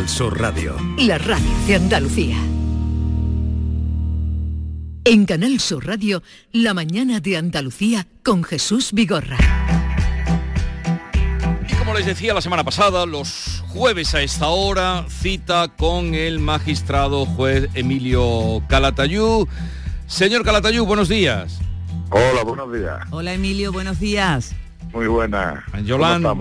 [0.00, 0.76] Canal Sur Radio.
[0.96, 2.36] La radio de Andalucía.
[5.04, 9.36] En Canal Sur Radio, La mañana de Andalucía con Jesús Vigorra.
[11.68, 16.38] Y como les decía la semana pasada, los jueves a esta hora, cita con el
[16.38, 19.48] magistrado juez Emilio Calatayú.
[20.06, 21.58] Señor Calatayú, buenos días.
[22.08, 23.00] Hola, buenos días.
[23.10, 24.54] Hola Emilio, buenos días.
[24.92, 25.64] Muy buena.
[25.84, 26.34] Yolanda,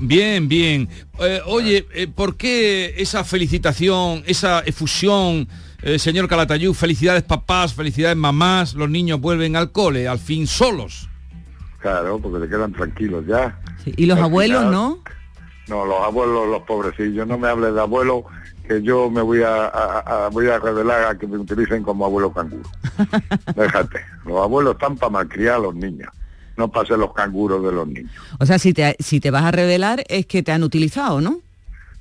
[0.00, 0.88] bien, bien.
[1.20, 5.48] Eh, oye, eh, ¿por qué esa felicitación, esa efusión,
[5.82, 6.74] eh, señor Calatayú?
[6.74, 11.08] Felicidades papás, felicidades mamás, los niños vuelven al cole, al fin solos.
[11.80, 13.58] Claro, porque se quedan tranquilos ya.
[13.82, 14.98] Sí, Y los Al abuelos, final- ¿no?
[15.66, 18.24] No, los abuelos, los pobrecillos, no me hables de abuelos,
[18.68, 22.04] que yo me voy a, a- a- voy a revelar a que me utilicen como
[22.04, 22.68] abuelo canguro.
[23.56, 26.10] Déjate, los abuelos están para malcriar a los niños,
[26.56, 28.12] no para ser los canguros de los niños.
[28.38, 31.40] O sea, si te, si te vas a revelar es que te han utilizado, ¿no?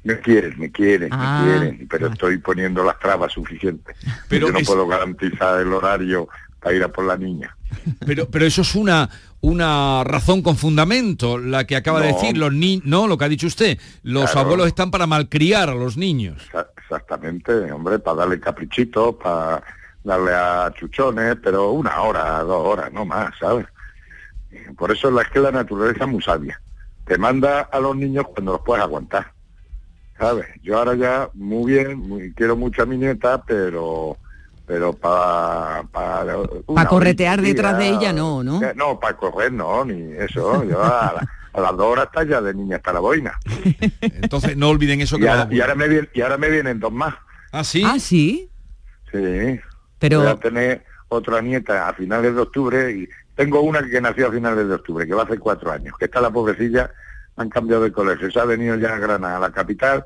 [0.03, 3.95] Me quieren, me quieren, Ah, me quieren, pero estoy poniendo las trabas suficientes.
[4.27, 6.27] Pero yo no es- puedo garantizar el horario
[6.59, 7.55] para ir a por la niña.
[8.05, 9.09] Pero, pero eso es una,
[9.41, 13.29] una razón con fundamento, la que acaba de decir, los niños, no, lo que ha
[13.29, 14.41] dicho usted, los Claro.
[14.47, 16.41] abuelos están para malcriar a los niños.
[16.51, 19.63] Exa- Exactamente, hombre, para darle caprichitos, para
[20.03, 23.65] darle a chuchones, pero una hora, dos horas, no más, ¿sabes?
[24.77, 26.59] Por eso la, es que la naturaleza es muy sabia.
[27.05, 29.33] Te manda a los niños cuando los puedes aguantar,
[30.17, 30.47] ¿sabes?
[30.61, 34.17] Yo ahora ya, muy bien, muy- quiero mucho a mi nieta, pero
[34.65, 35.83] pero para...
[35.91, 36.37] Para
[36.73, 38.61] Pa' corretear detrás de ella, no, ¿no?
[38.75, 40.63] No, para correr no, ni eso.
[40.63, 43.37] Yo a, la- a las dos horas está ya de niña hasta la boina.
[44.01, 46.49] Entonces no olviden eso que Y ahora, y abuelos- ahora me, vienen, y ahora me
[46.49, 47.13] vienen dos más.
[47.51, 47.83] Ah, sí.
[47.85, 48.49] Ah, sí.
[49.11, 49.59] Sí.
[49.99, 54.27] Pero- Voy a tener otra nieta a finales de octubre y tengo una que nació
[54.27, 56.91] a finales de octubre, que va a hacer cuatro años, que está la pobrecilla,
[57.35, 60.05] han cambiado de colegio, se ha venido ya a Granada, a la capital,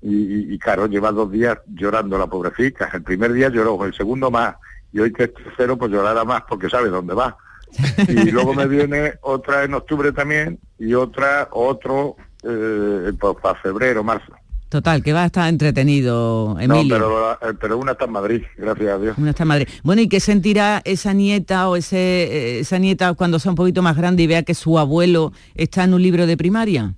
[0.00, 2.88] y, y, y, claro, lleva dos días llorando la pobrecita.
[2.92, 4.54] El primer día lloró, el segundo más,
[4.92, 7.36] y hoy que es tercero, pues llorará más porque sabe dónde va.
[8.08, 14.04] Y luego me viene otra en octubre también, y otra, otro, eh, pues, para febrero,
[14.04, 14.32] marzo.
[14.68, 16.94] Total, que va a estar entretenido, No, Emilio.
[16.94, 19.16] pero, eh, pero una está en Madrid, gracias a Dios.
[19.16, 19.68] Una está en Madrid.
[19.82, 23.80] Bueno, ¿y qué sentirá esa nieta o ese, eh, esa nieta cuando sea un poquito
[23.80, 26.94] más grande y vea que su abuelo está en un libro de primaria?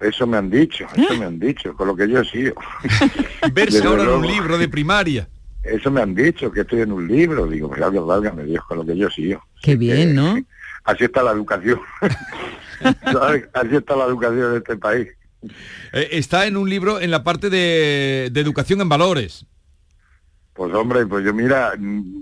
[0.00, 2.54] Eso me han dicho, eso me han dicho, con lo que yo he sido.
[3.52, 5.28] Verse Desde ahora en un libro de primaria.
[5.62, 7.46] Eso me han dicho, que estoy en un libro.
[7.46, 9.42] Digo, pues algo válgame Dios, con lo que yo he sido.
[9.62, 10.38] Qué bien, ¿no?
[10.84, 11.78] Así está la educación.
[13.52, 15.08] Así está la educación de este país.
[15.92, 19.46] Eh, está en un libro en la parte de, de educación en valores.
[20.52, 21.72] Pues hombre, pues yo mira,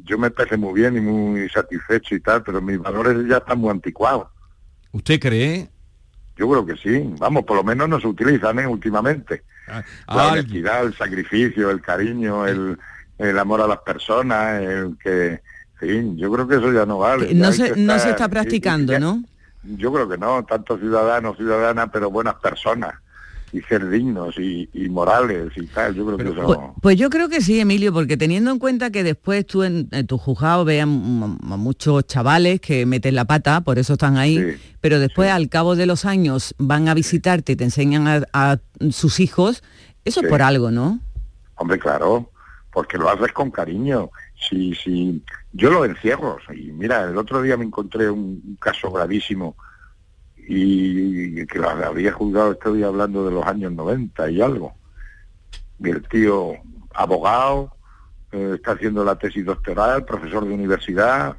[0.05, 3.59] yo me parece muy bien y muy satisfecho y tal, pero mis valores ya están
[3.59, 4.29] muy anticuados.
[4.93, 5.69] ¿Usted cree?
[6.37, 7.03] Yo creo que sí.
[7.19, 8.67] Vamos, por lo menos no se utilizan ¿eh?
[8.67, 9.43] últimamente.
[9.67, 12.79] Ah, La alguien- honestidad, el sacrificio, el cariño, el,
[13.19, 15.41] el amor a las personas, el que...
[15.81, 17.33] Sí, yo creo que eso ya no vale.
[17.35, 19.23] No se, que no se estar- está y- y practicando, ya- ¿no?
[19.65, 22.95] Yo creo que no, tanto ciudadanos, ciudadanas, pero buenas personas
[23.53, 25.95] y ser dignos y, y morales y tal.
[25.95, 26.47] Yo creo que eso...
[26.47, 29.89] Pues, pues yo creo que sí, Emilio, porque teniendo en cuenta que después tú en,
[29.91, 30.89] en tu juzgado vean
[31.43, 35.77] a muchos chavales que meten la pata, por eso están ahí, pero después al cabo
[35.77, 38.59] de los años van a visitarte y te enseñan a, a
[38.91, 39.63] sus hijos,
[40.05, 40.27] eso Sí.
[40.27, 41.01] es por algo, ¿no?
[41.57, 42.31] Hombre, claro,
[42.73, 44.11] porque lo haces con cariño.
[44.49, 45.23] Si, si,
[45.53, 46.39] yo lo encierro.
[46.57, 49.57] Y mira, el otro día me encontré un, un caso gravísimo
[50.51, 54.75] y que lo habría juzgado, estoy hablando de los años 90 y algo.
[55.79, 56.53] Y el tío,
[56.95, 57.71] abogado,
[58.33, 61.37] eh, está haciendo la tesis doctoral, profesor de universidad,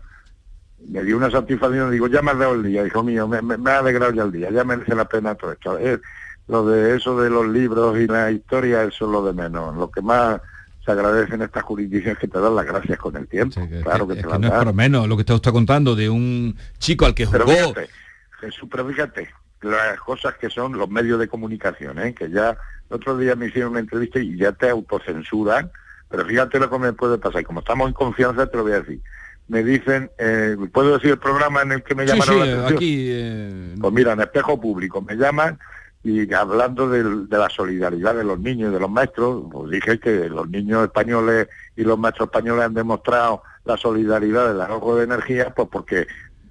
[0.87, 3.57] me dio una satisfacción, digo, ya me has dado el día, hijo mío, me, me-
[3.57, 5.77] me ha alegrado ya el día, ya merece la pena todo esto.
[5.79, 5.99] Eh,
[6.47, 9.75] lo de eso de los libros y la historia, eso es lo de menos.
[9.75, 10.39] Lo que más
[10.83, 13.59] se agradece en estas jurisdicciones es que te dan las gracias con el tiempo.
[13.83, 15.95] claro que Es te que las no es para menos lo que usted está contando
[15.95, 17.45] de un chico al que jugó.
[17.45, 17.89] fíjate,
[18.39, 19.29] Jesús, pero fíjate,
[19.61, 22.13] las cosas que son los medios de comunicación, ¿eh?
[22.13, 22.51] que ya
[22.89, 25.71] el otro día me hicieron una entrevista y ya te autocensuran,
[26.09, 28.73] pero fíjate lo que me puede pasar, y como estamos en confianza te lo voy
[28.73, 29.01] a decir.
[29.47, 32.73] Me dicen, eh, ¿puedo decir el programa en el que me llamaron sí, la atención?
[32.75, 35.57] aquí eh, Pues mira, en espejo público me llaman
[36.03, 40.29] y hablando de, la solidaridad de los niños y de los maestros, pues dije que
[40.29, 45.53] los niños españoles y los maestros españoles han demostrado la solidaridad del ahorro de energía,
[45.53, 46.07] pues porque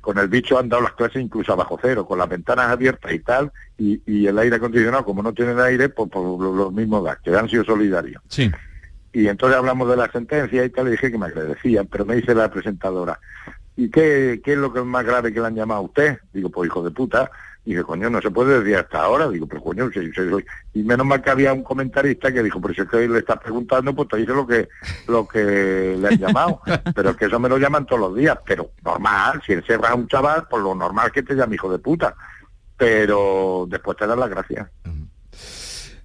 [0.09, 3.13] con el bicho han dado las clases incluso a bajo cero, con las ventanas abiertas
[3.13, 6.71] y tal, y, y el aire acondicionado, como no tienen aire, pues por lo, lo
[6.71, 8.23] mismo da, que han sido solidarios.
[8.27, 8.51] Sí.
[9.13, 12.17] Y entonces hablamos de la sentencia y tal, le dije que me agradecían, pero me
[12.17, 13.21] dice la presentadora,
[13.77, 16.19] ¿y qué, qué es lo que es más grave que le han llamado a usted?
[16.33, 17.31] Digo, pues hijo de puta.
[17.69, 19.29] Y dice, coño, no se puede decir hasta ahora.
[19.29, 20.01] Digo, pero coño, si,
[20.73, 23.39] y menos mal que había un comentarista que dijo, pero si es que le estás
[23.41, 24.71] preguntando, pues te dice lo que
[25.07, 26.63] lo que le han llamado.
[26.95, 28.39] pero es que eso me lo llaman todos los días.
[28.47, 31.71] Pero normal, si encierras a un chaval, pues lo normal es que te llame hijo
[31.71, 32.15] de puta.
[32.75, 34.67] Pero después te dan las gracias.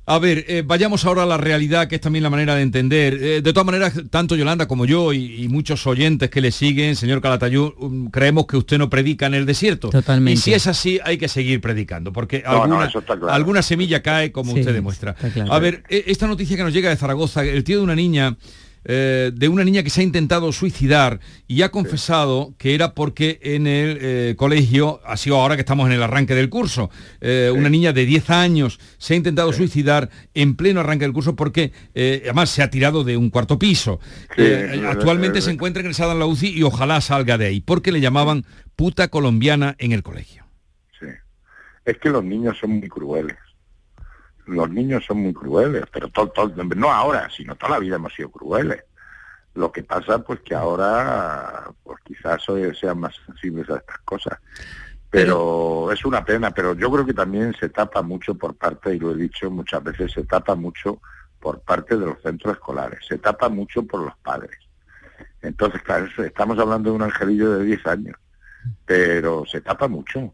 [0.06, 3.14] A ver, eh, vayamos ahora a la realidad, que es también la manera de entender.
[3.14, 7.22] Eh, de todas maneras, tanto Yolanda como yo y, muchos oyentes que le siguen, señor
[7.22, 9.90] Calatayud, um, creemos que usted no predica en el desierto.
[9.90, 10.34] Totalmente.
[10.34, 15.16] Y si es así, hay que seguir predicando, porque alguna, semilla cae, como usted demuestra.
[15.50, 18.36] A ver, e, esta noticia que nos llega de Zaragoza, el tío de una niña
[18.86, 23.40] eh, de una niña que se ha intentado suicidar y ha confesado que era porque
[23.42, 26.90] en el eh, colegio, ha sido ahora que estamos en el arranque del curso,
[27.22, 31.36] eh, una niña de 10 años se ha intentado suicidar en pleno arranque del curso
[31.36, 34.00] porque además se ha tirado de un cuarto piso.
[34.88, 38.46] actualmente se encuentra ingresada en la UCI y ojalá salga de ahí, porque le llamaban
[38.76, 40.46] puta colombiana en el colegio.
[41.00, 41.08] Sí,
[41.86, 43.38] es que los niños son muy crueles
[44.46, 46.10] los niños son muy crueles, pero
[46.76, 48.84] no ahora, sino toda la vida hemos sido crueles.
[49.56, 52.44] Lo que pasa pues que ahora pues quizás
[52.80, 54.40] sean más sensibles a estas cosas.
[55.10, 59.00] Pero, es una pena, pero yo creo que también se tapa mucho por parte, y
[59.00, 61.00] lo he dicho muchas veces, se tapa mucho
[61.40, 64.58] por parte de los centros escolares, se tapa mucho por los padres.
[65.44, 68.18] Entonces, claro, estamos hablando de un angelillo de 10 años,
[68.86, 70.34] pero se tapa mucho.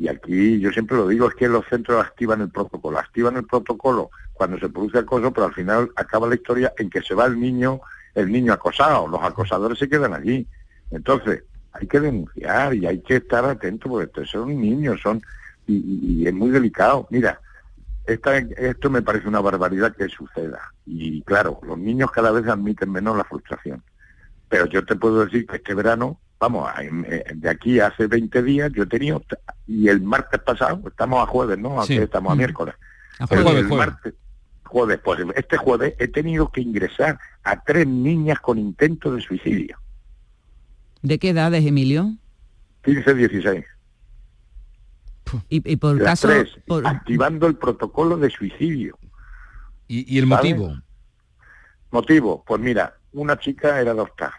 [0.00, 3.44] Y aquí yo siempre lo digo, es que los centros activan el protocolo, activan el
[3.44, 7.26] protocolo cuando se produce acoso, pero al final acaba la historia en que se va
[7.26, 7.82] el niño,
[8.14, 10.48] el niño acosado, los acosadores se quedan allí.
[10.90, 15.20] Entonces, hay que denunciar y hay que estar atento porque son niños, son
[15.66, 17.06] y, es muy delicado.
[17.10, 17.38] Mira,
[18.06, 20.60] esta, esto me parece una barbaridad que suceda.
[20.86, 23.82] Y claro, los niños cada vez admiten menos la frustración.
[24.48, 28.72] Pero yo te puedo decir que este verano vamos, eh, de aquí hace 20 días
[28.72, 29.22] yo he tenido,
[29.66, 31.80] y el martes pasado, estamos a jueves, ¿no?
[31.84, 32.74] estamos a miércoles.
[33.18, 34.14] A jueves, el martes,
[34.64, 39.78] jueves, pues este jueves he tenido que ingresar a tres niñas con intento de suicidio.
[41.02, 42.14] ¿De qué edades, Emilio?
[42.84, 43.64] 15, 16.
[45.48, 46.28] Y, por caso...
[46.84, 48.98] activando el protocolo de suicidio.
[49.86, 50.74] ¿Y, el motivo?
[51.90, 54.34] Motivo, pues mira, una chica era doctora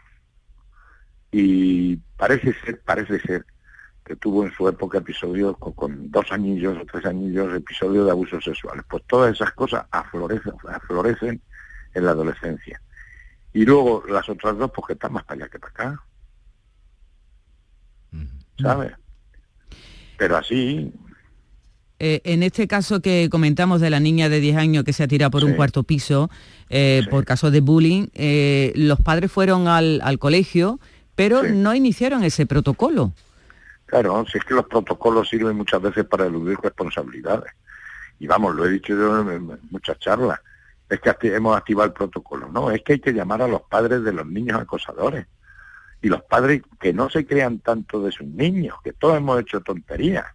[1.32, 3.46] y parece ser, parece ser
[4.06, 8.44] que tuvo en su época episodios con, dos añillos o tres añillos, episodios de abusos
[8.44, 8.84] sexuales.
[8.90, 11.42] Pues todas esas cosas aflorecen, aflorecen
[11.94, 12.82] en la adolescencia.
[13.54, 16.04] Y luego las otras dos, porque están más para allá que para acá.
[18.60, 18.92] ¿Sabes?
[20.18, 20.92] Pero así...
[22.00, 25.08] Eh, en este caso que comentamos de la niña de 10 años que se ha
[25.08, 26.32] tirado por un cuarto piso
[26.70, 30.80] eh, por caso de bullying, eh, los padres fueron al, al colegio
[31.22, 33.14] pero no iniciaron ese protocolo.
[33.86, 37.54] Claro, si es que los protocolos sirven muchas veces para eludir responsabilidades.
[38.18, 40.40] Y vamos, lo he dicho yo en muchas charlas,
[40.90, 42.50] es que hemos activado el protocolo.
[42.52, 45.28] No, es que hay que llamar a los padres de los niños acosadores.
[46.02, 49.62] Y los padres que no se crean tanto de sus niños, que todos hemos hecho
[49.62, 50.26] tonterías.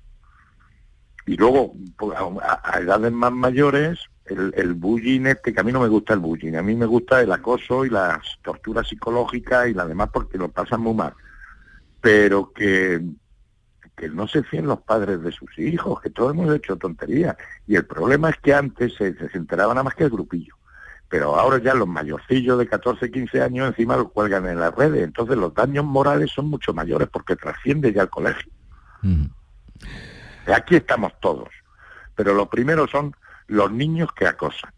[1.26, 5.80] Y luego, pues, a edades más mayores, el, el bullying este, que a mí no
[5.80, 9.74] me gusta el bullying, a mí me gusta el acoso y las torturas psicológicas y
[9.74, 11.14] la demás porque lo pasan muy mal.
[12.00, 13.02] Pero que,
[13.96, 17.36] que no se fíen los padres de sus hijos, que todos hemos hecho tonterías.
[17.66, 20.54] Y el problema es que antes se, se enteraban nada más que el grupillo.
[21.08, 25.02] Pero ahora ya los mayorcillos de 14, 15 años encima lo cuelgan en las redes.
[25.04, 28.52] Entonces los daños morales son mucho mayores porque trasciende ya el colegio.
[29.02, 29.26] Mm.
[30.52, 31.48] Aquí estamos todos.
[32.14, 33.14] Pero lo primero son
[33.48, 34.70] los niños que acosan.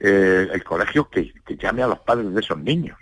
[0.00, 2.98] Eh, el colegio que, llame a los padres de esos niños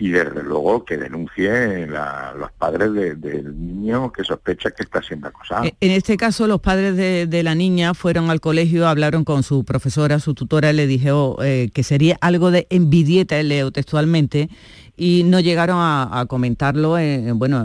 [0.00, 5.64] y desde luego que denuncie los padres del niño que sospecha que está siendo acosado.
[5.64, 9.64] Eh, en este caso, los padres de, la niña fueron al colegio, hablaron con su
[9.64, 14.48] profesora, su tutora, le dijo eh, que sería algo de envidieta, leo textualmente,
[14.98, 17.64] y no llegaron a, comentarlo en, bueno,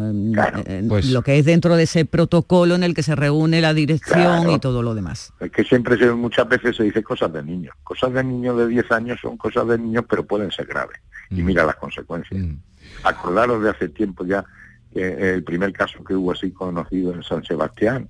[0.87, 4.51] pues lo que es dentro de ese protocolo en el que se reúne la dirección
[4.51, 5.33] y todo lo demás.
[5.39, 7.75] Es que siempre se, muchas veces se dice cosas de niños.
[7.83, 10.99] Cosas de niños de 10 años son cosas de niños, pero pueden ser graves.
[11.31, 11.45] Y mm.
[11.45, 12.39] mira las consecuencias.
[12.39, 12.57] Mm.
[13.03, 14.45] Acordaros de hace tiempo ya
[14.93, 18.09] el primer caso que hubo así conocido en San Sebastián,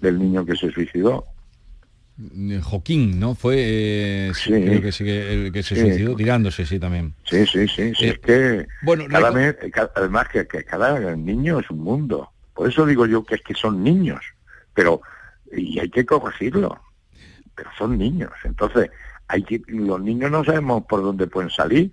[0.00, 1.26] del niño que se suicidó.
[2.34, 3.34] Eh, Joaquín, ¿no?
[3.34, 7.14] Fue eh, sí, creo que el que se suicidó tirándose, sí, también.
[7.24, 8.06] Sí, sí, sí, sí.
[8.06, 9.28] es eh, que bueno, cada
[9.94, 12.30] además que, cada niño es un mundo.
[12.54, 14.20] Por eso digo yo que es que son niños,
[14.74, 15.00] pero
[15.52, 16.80] y hay que corregirlo.
[17.54, 18.90] Pero son niños, entonces
[19.28, 21.92] hay que los niños no sabemos por dónde pueden salir,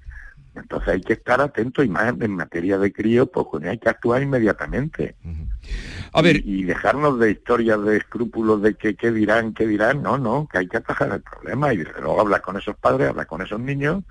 [0.55, 4.21] entonces hay que estar atentos y más en materia de crío, pues hay que actuar
[4.21, 5.15] inmediatamente.
[6.13, 6.37] A ver.
[6.45, 10.01] Y, dejarnos de historias de escrúpulos de que qué dirán, qué dirán.
[10.01, 13.27] No, no, que hay que atajar el problema y luego hablar con esos padres, hablar
[13.27, 14.03] con esos niños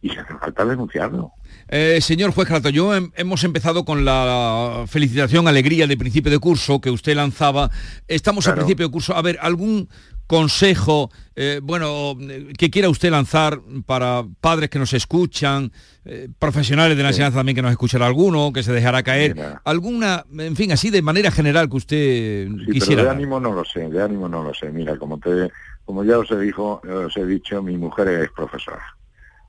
[0.00, 1.32] y se hace falta denunciarlo.
[1.74, 6.90] Eh, señor juez yo hemos empezado con la felicitación, alegría de principio de curso que
[6.90, 7.70] usted lanzaba.
[8.06, 9.16] Estamos a principio de curso.
[9.16, 9.88] A ver, ¿algún
[10.26, 12.14] consejo, eh, bueno,
[12.58, 15.72] que quiera usted lanzar para padres que nos escuchan,
[16.04, 20.26] eh, profesionales de la enseñanza también que nos escuchará alguno, que se dejará caer, alguna,
[20.38, 23.04] en fin, así de manera general que usted quisiera.
[23.04, 24.70] de ánimo no lo sé, de ánimo no lo sé.
[24.70, 25.50] Mira, como te,
[25.86, 28.84] como ya os he dijo, os he dicho, mi mujer es profesora.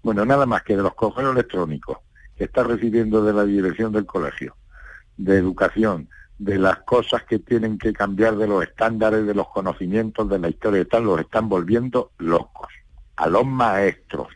[0.02, 1.98] Bueno, nada más que de los correos electrónicos
[2.44, 4.56] está recibiendo de la dirección del colegio,
[5.18, 10.28] de educación, de las cosas que tienen que cambiar de los estándares, de los conocimientos,
[10.30, 12.68] de la historia y tal, los están volviendo locos.
[13.16, 14.28] A los maestros,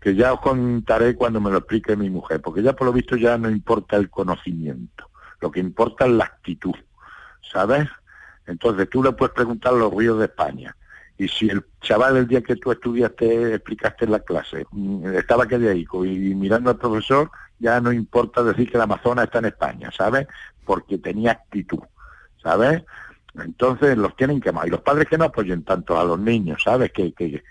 [0.00, 3.16] que ya os contaré cuando me lo explique mi mujer, porque ya por lo visto
[3.16, 6.76] ya no importa el conocimiento, lo que importa es la actitud,
[7.52, 7.88] ¿sabes?
[8.46, 10.76] Entonces tú le puedes preguntar los ríos de España,
[11.18, 15.46] y si el chaval el día que tú estudiaste, explicaste en la clase, mm, estaba
[15.46, 19.90] calladico y mirando al profesor, ya no importa decir que la Amazonas está en España,
[19.96, 20.26] ¿sabes?
[20.64, 21.82] Porque tenía actitud,
[22.42, 22.82] ¿sabes?
[23.34, 24.66] Entonces los tienen que amar.
[24.66, 26.92] Y los padres que no apoyen tanto a los niños, ¿sabes?
[26.92, 27.42] Que, que,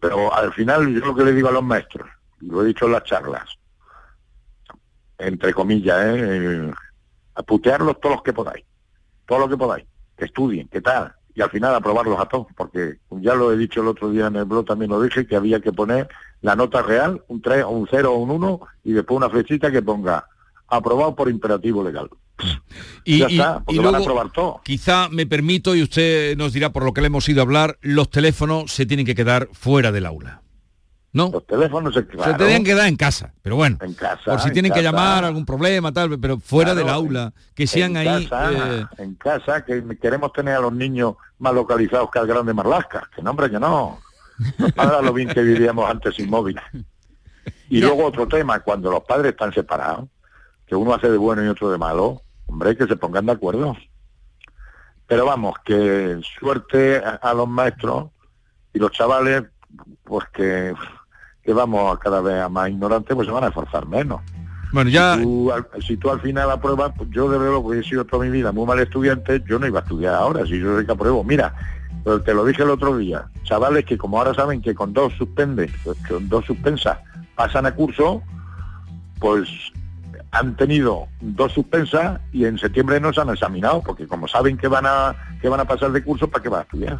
[0.00, 2.08] pero al final yo lo que le digo a los maestros,
[2.40, 3.58] y lo he dicho en las charlas,
[5.18, 6.68] entre comillas, ¿eh?
[6.68, 6.72] eh
[7.34, 8.64] a todos los que podáis,
[9.24, 12.96] todo lo que podáis, que estudien, que tal, y al final aprobarlos a todos, porque
[13.10, 15.60] ya lo he dicho el otro día en el blog, también lo dije, que había
[15.60, 16.08] que poner
[16.40, 19.80] la nota real, un 3, un 0 o un 1, y después una flechita que
[19.80, 20.26] ponga
[20.66, 22.10] aprobado por imperativo legal.
[23.04, 24.60] Y, ya está, y, van a aprobar todo.
[24.64, 27.78] Quizá me permito, y usted nos dirá por lo que le hemos ido a hablar,
[27.82, 30.42] los teléfonos se tienen que quedar fuera del aula.
[31.12, 31.30] ¿No?
[31.32, 34.40] Los teléfonos se, claro, se tenían que dar en casa, pero bueno, en casa, por
[34.40, 38.28] si tienen que llamar algún problema, tal, pero fuera del aula, que sean ahí...
[38.30, 43.08] Eh, en casa, que queremos tener a los niños más localizados que al grande Marlasca,
[43.14, 43.98] que nombre que no.
[44.76, 46.60] Para lo bien que vivíamos antes sin móvil.
[47.70, 50.08] Y luego otro tema, cuando los padres están separados,
[50.66, 53.76] que uno hace de bueno y otro de malo, hombre, que se pongan de acuerdo.
[55.06, 58.10] Pero vamos, que suerte a los maestros
[58.72, 59.44] y los chavales,
[60.04, 60.74] pues que
[61.48, 64.20] que vamos a cada vez a más ignorantes, pues se van a esforzar menos.
[64.70, 65.16] Bueno, ya...
[65.80, 68.52] Si tú, al final apruebas, pues yo de verdad, porque he sido toda mi vida
[68.52, 71.24] muy mal estudiante, yo no iba a estudiar ahora, si yo sé que apruebo.
[71.24, 71.54] Mira,
[72.04, 75.14] pero te lo dije el otro día, chavales que como ahora saben que con dos
[75.14, 76.98] suspende, pues con dos suspensas
[77.34, 78.22] pasan a curso,
[79.18, 79.48] pues
[80.32, 84.68] han tenido dos suspensas y en septiembre no se han examinado, porque como saben que
[84.68, 86.98] van a que van a pasar de curso, ¿para qué va a estudiar?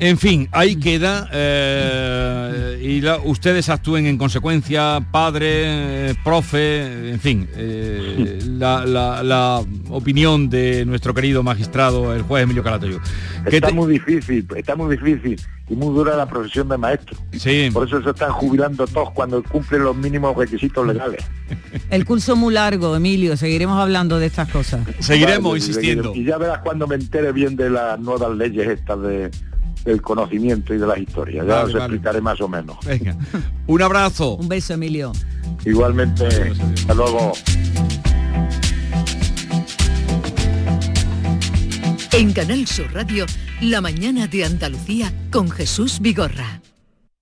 [0.00, 8.40] En fin, ahí queda eh, y ustedes actúen en consecuencia, padre, profe, en fin, eh,
[8.46, 12.98] la, opinión de nuestro querido magistrado, el juez Emilio Calatayud.
[13.44, 15.38] Está muy difícil, está muy difícil
[15.68, 17.18] y muy dura la profesión de maestro.
[17.32, 17.68] Sí.
[17.70, 21.22] Por eso se están jubilando todos cuando cumplen los mínimos requisitos legales.
[21.90, 24.80] El curso muy largo, Emilio, seguiremos hablando de estas cosas.
[24.98, 26.14] Seguiremos insistiendo.
[26.14, 29.30] Y ya verás cuando me entere bien de las nuevas leyes estas de
[29.84, 31.46] del conocimiento y de las historias.
[31.46, 32.76] Ya os explicaré más o menos.
[32.84, 33.16] Venga.
[33.66, 34.36] Un abrazo.
[34.36, 35.12] Un beso, Emilio.
[35.64, 36.26] Igualmente.
[36.26, 37.32] Hasta luego.
[42.12, 43.24] En Canal Sur Radio,
[43.60, 46.60] La mañana de Andalucía con Jesús Vigorra.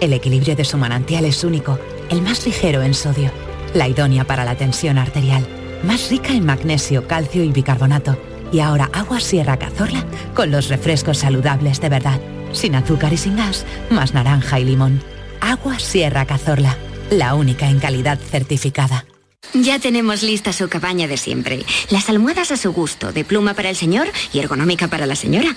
[0.00, 1.78] El equilibrio de su manantial es único,
[2.08, 3.32] el más ligero en sodio,
[3.74, 5.46] la idónea para la tensión arterial,
[5.82, 8.16] más rica en magnesio, calcio y bicarbonato.
[8.52, 12.20] Y ahora agua Sierra Cazorla con los refrescos saludables de verdad,
[12.52, 15.02] sin azúcar y sin gas, más naranja y limón.
[15.40, 16.76] Agua Sierra Cazorla,
[17.10, 19.04] la única en calidad certificada.
[19.52, 21.64] Ya tenemos lista su cabaña de siempre.
[21.90, 25.56] Las almohadas a su gusto, de pluma para el señor y ergonómica para la señora.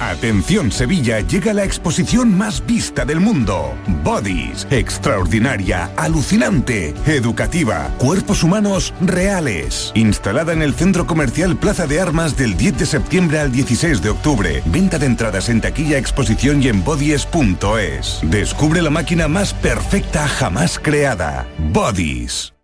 [0.00, 3.74] Atención Sevilla, llega la exposición más vista del mundo.
[4.02, 9.92] Bodies, extraordinaria, alucinante, educativa, cuerpos humanos reales.
[9.94, 14.10] Instalada en el Centro Comercial Plaza de Armas del 10 de septiembre al 16 de
[14.10, 14.62] octubre.
[14.66, 18.20] Venta de entradas en taquilla, exposición y en bodies.es.
[18.22, 21.46] Descubre la máquina más perfecta jamás creada.
[21.58, 22.54] Bodies.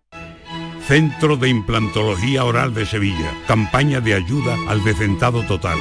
[0.87, 3.33] Centro de Implantología Oral de Sevilla.
[3.45, 5.77] Campaña de ayuda al decentado total.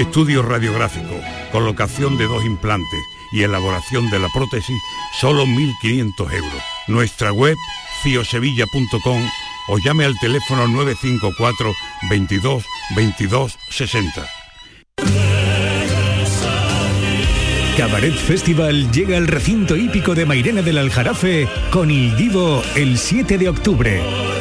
[0.00, 1.20] Estudio radiográfico,
[1.52, 3.00] colocación de dos implantes
[3.32, 4.80] y elaboración de la prótesis,
[5.20, 6.62] solo 1.500 euros.
[6.88, 7.54] Nuestra web,
[8.02, 9.22] ciosevilla.com
[9.68, 11.74] o llame al teléfono 954
[12.08, 12.64] 22
[12.96, 14.26] 22 60.
[17.76, 23.36] Cabaret Festival llega al recinto hípico de Mairena del Aljarafe con Il Divo el 7
[23.36, 24.39] de octubre.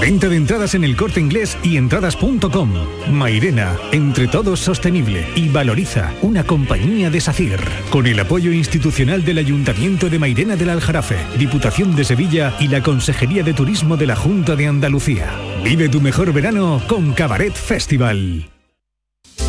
[0.00, 2.72] Venta de entradas en el corte inglés y entradas.com.
[3.10, 7.60] Mairena, entre todos sostenible y valoriza una compañía de SACIR.
[7.90, 12.82] Con el apoyo institucional del Ayuntamiento de Mairena del Aljarafe, Diputación de Sevilla y la
[12.82, 15.30] Consejería de Turismo de la Junta de Andalucía.
[15.64, 18.50] Vive tu mejor verano con Cabaret Festival.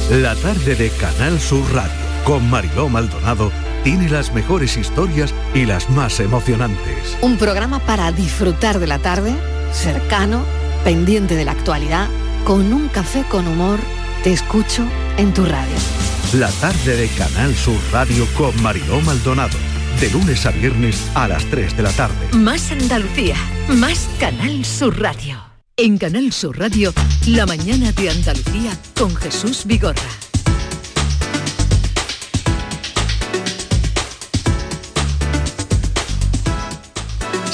[0.10, 3.52] La tarde de Canal Sur Radio con Mariló Maldonado
[3.84, 7.18] tiene las mejores historias y las más emocionantes.
[7.22, 9.34] Un programa para disfrutar de la tarde
[9.72, 10.44] cercano,
[10.84, 12.08] pendiente de la actualidad,
[12.44, 13.80] con un café con humor,
[14.24, 14.84] te escucho
[15.18, 15.76] en tu radio.
[16.34, 19.58] La tarde de Canal Sur Radio con Mariló Maldonado.
[20.02, 22.28] De lunes a viernes a las 3 de la tarde.
[22.34, 23.36] Más Andalucía,
[23.70, 25.42] más Canal Sur Radio.
[25.76, 26.94] En Canal Sur Radio,
[27.28, 30.27] la mañana de Andalucía con Jesús Vigorra.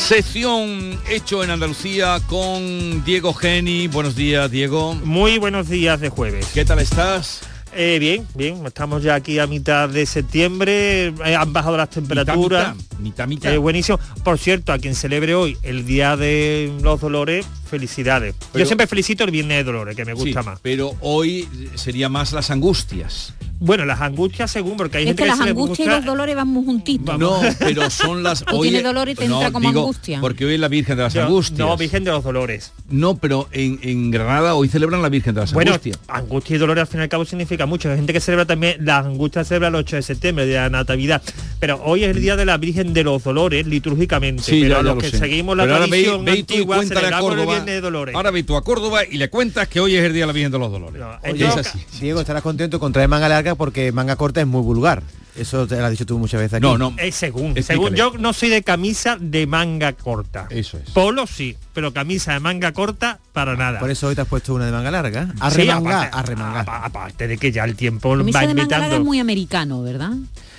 [0.07, 3.87] Sección hecho en Andalucía con Diego Geni.
[3.87, 4.95] Buenos días, Diego.
[4.95, 6.51] Muy buenos días de jueves.
[6.53, 7.39] ¿Qué tal estás?
[7.73, 8.65] Eh, bien, bien.
[8.65, 11.07] Estamos ya aquí a mitad de septiembre.
[11.25, 12.75] Eh, han bajado las temperaturas.
[12.99, 13.53] Mitad, mitad.
[13.53, 13.97] Eh, buenísimo.
[14.25, 18.35] Por cierto, a quien celebre hoy el Día de los Dolores, felicidades.
[18.53, 20.59] Yo siempre felicito el Viernes de Dolores, que me gusta Sí, más.
[20.61, 23.33] Pero hoy sería más las angustias.
[23.59, 25.83] Bueno, las angustias según, porque hay Es gente que que las se le angustias y
[25.83, 27.17] gusta- los dolores van muy juntitos.
[27.17, 28.43] No, pero son las.
[28.43, 30.19] Tú hoy tienes dolor y te entra como digo, angustia.
[30.19, 31.59] Porque hoy es la Virgen de las Yo- Angustias.
[31.59, 32.73] No, Virgen de los Dolores.
[32.89, 35.97] No, pero en, en Granada hoy celebran la Virgen de las Bueno, Angustias.
[36.09, 37.89] angustia y dolor al fin y al cabo significa mucho.
[37.89, 40.69] Hay gente que celebra también, las angustias celebra el 8 de septiembre, el día de
[40.69, 41.21] la Natividad.
[41.59, 44.43] Pero hoy es el día de la Virgen de los Dolores, litúrgicamente.
[44.43, 45.17] Sí, pero ya- a ya los lo que sé.
[45.19, 48.15] seguimos la Pero ahora ve- tradición ve tú y antigua, a celebramos el de Dolores.
[48.15, 50.33] Ahora ve tú a Córdoba y le cuentas que hoy es el día de la
[50.33, 51.01] Virgen de los Dolores.
[51.31, 51.79] Oye, es así.
[52.01, 55.03] Diego, estarás contento con traer manga larga porque manga corta es muy vulgar.
[55.35, 56.61] Eso te lo has dicho tú muchas veces aquí.
[56.61, 56.93] No, no.
[56.99, 57.63] Eh, según, Explícale.
[57.65, 60.45] según yo no soy de camisa de manga corta.
[60.51, 60.91] Eso es.
[60.91, 63.79] Polo sí, pero camisa de manga corta para nada.
[63.79, 65.33] Por eso hoy te has puesto una de manga larga.
[65.39, 66.61] A Sí, remangar, aparte- a remangar.
[66.61, 68.95] apa- Aparte de que ya el tiempo Camisa va de manga larga invitando.
[68.97, 70.11] es muy americano, ¿verdad?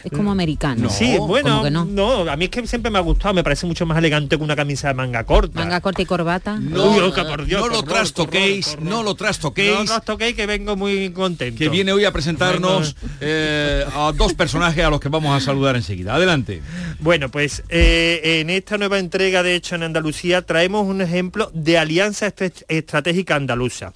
[0.05, 0.90] Es como americano.
[0.90, 1.85] Sí, bueno, ¿Cómo que no?
[1.85, 2.31] no?
[2.31, 4.55] a mí es que siempre me ha gustado, me parece mucho más elegante que una
[4.55, 5.59] camisa de manga corta.
[5.59, 6.59] Manga corta y corbata.
[6.61, 9.88] No, Uy, que por Dios, no qué lo trastoquéis, no lo trastoquéis.
[9.88, 11.59] No os toquéis que vengo muy contento.
[11.59, 15.77] que viene hoy a presentarnos eh, a dos personajes a los que vamos a saludar
[15.77, 16.14] enseguida.
[16.14, 16.62] Adelante.
[17.01, 21.79] Bueno, pues eh, en esta nueva entrega de Hecho en Andalucía traemos un ejemplo de
[21.79, 22.33] alianza
[22.69, 23.93] estratégica andaluza.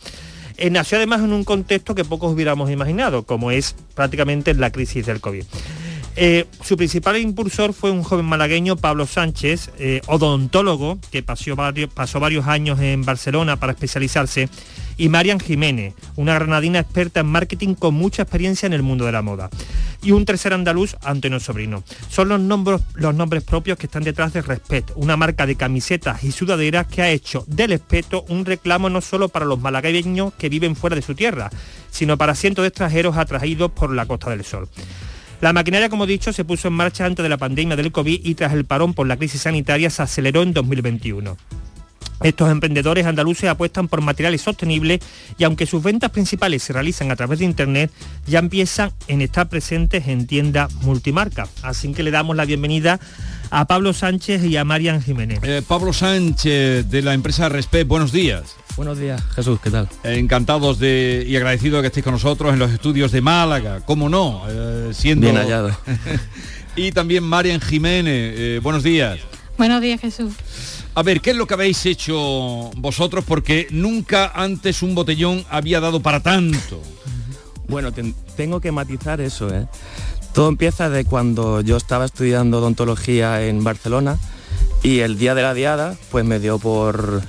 [0.58, 5.06] Eh, nació además en un contexto que pocos hubiéramos imaginado, como es prácticamente la crisis
[5.06, 5.44] del COVID.
[6.20, 12.46] Eh, su principal impulsor fue un joven malagueño, Pablo Sánchez, eh, odontólogo, que pasó varios,
[12.48, 14.48] años en Barcelona para especializarse,
[14.96, 19.12] y Marian Jiménez, una granadina experta en marketing con mucha experiencia en el mundo de
[19.12, 19.48] la moda.
[20.02, 21.84] Y un tercer andaluz, Antonio Sobrino.
[22.10, 26.24] Son los nombres, los nombres propios que están detrás de Respect, una marca de camisetas
[26.24, 30.48] y sudaderas que ha hecho del espeto un reclamo no solo para los malagueños que
[30.48, 31.48] viven fuera de su tierra,
[31.92, 34.68] sino para cientos de extranjeros atraídos por la Costa del Sol.
[35.40, 38.34] La maquinaria, como dicho, se puso en marcha antes de la pandemia del COVID y
[38.34, 41.36] tras el parón por la crisis sanitaria se aceleró en 2021.
[42.22, 45.00] Estos emprendedores andaluces apuestan por materiales sostenibles
[45.38, 47.92] y aunque sus ventas principales se realizan a través de Internet,
[48.26, 51.46] ya empiezan en estar presentes en tiendas multimarca.
[51.62, 52.98] Así que le damos la bienvenida
[53.50, 55.38] a Pablo Sánchez y a Marian Jiménez.
[55.44, 58.57] Eh, Pablo Sánchez de la empresa Respect, buenos días.
[58.78, 59.88] Buenos días, Jesús, ¿qué tal?
[60.04, 64.08] Encantados de y agradecidos de que estéis con nosotros en los estudios de Málaga, cómo
[64.08, 65.76] no, eh, siendo Bien hallado.
[66.76, 68.34] Y también Marian Jiménez.
[68.38, 69.18] Eh, buenos días.
[69.56, 70.32] Buenos días, Jesús.
[70.94, 73.24] A ver, ¿qué es lo que habéis hecho vosotros?
[73.26, 76.80] Porque nunca antes un botellón había dado para tanto.
[77.66, 77.90] Bueno,
[78.36, 79.66] tengo que matizar eso, ¿eh?
[80.32, 84.20] Todo empieza de cuando yo estaba estudiando odontología en Barcelona
[84.84, 87.24] y el día de la diada pues me dio por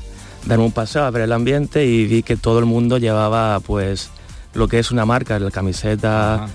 [0.46, 4.10] darme un paseo a ver el ambiente y vi que todo el mundo llevaba pues
[4.54, 6.48] lo que es una marca, la camiseta,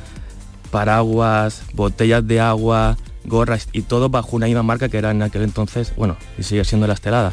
[0.70, 5.42] paraguas, botellas de agua, gorras y todo bajo una misma marca que era en aquel
[5.42, 7.32] entonces, bueno, y sigue siendo la estelada.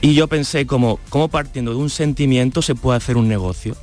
[0.00, 3.76] Y yo pensé como, ¿cómo partiendo de un sentimiento se puede hacer un negocio?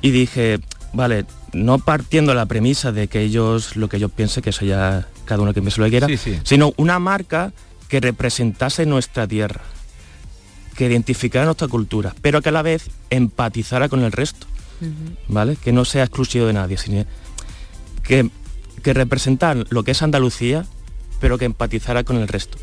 [0.00, 0.60] Y dije,
[0.92, 5.06] vale, no partiendo la premisa de que ellos, lo que yo piense, que eso ya
[5.24, 6.06] cada uno que piense lo que quiera,
[6.44, 7.52] sino una marca
[7.88, 9.60] que representase nuestra tierra,
[10.80, 14.46] que identificara nuestra cultura, pero que a la vez empatizara con el resto,
[15.28, 15.56] ¿vale?
[15.62, 17.04] Que no sea exclusivo de nadie, sino
[18.02, 18.30] que,
[18.82, 20.64] que representara lo que es Andalucía,
[21.20, 22.56] pero que empatizara con el resto.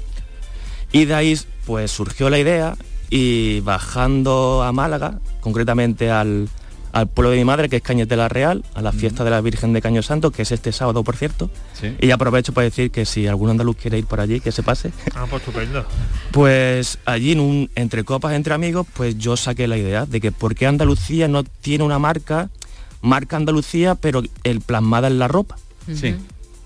[0.92, 2.76] Y de ahí pues surgió la idea
[3.12, 6.50] y bajando a Málaga, concretamente al,
[6.92, 9.42] al pueblo de mi madre, que es Cañete la Real, a la fiesta de la
[9.42, 11.50] Virgen de Caño Santo, que es este sábado, por cierto.
[12.02, 14.92] Y aprovecho para decir que si algún andaluz quiere ir por allí, que se pase.
[15.16, 15.86] Ah, pues estupendo.
[16.32, 20.32] Pues allí, en un, entre copas, entre amigos, pues yo saqué la idea de que
[20.32, 22.50] por qué Andalucía no tiene una marca,
[23.02, 25.58] marca Andalucía, pero el plasmada en la ropa.
[25.94, 26.16] Sí.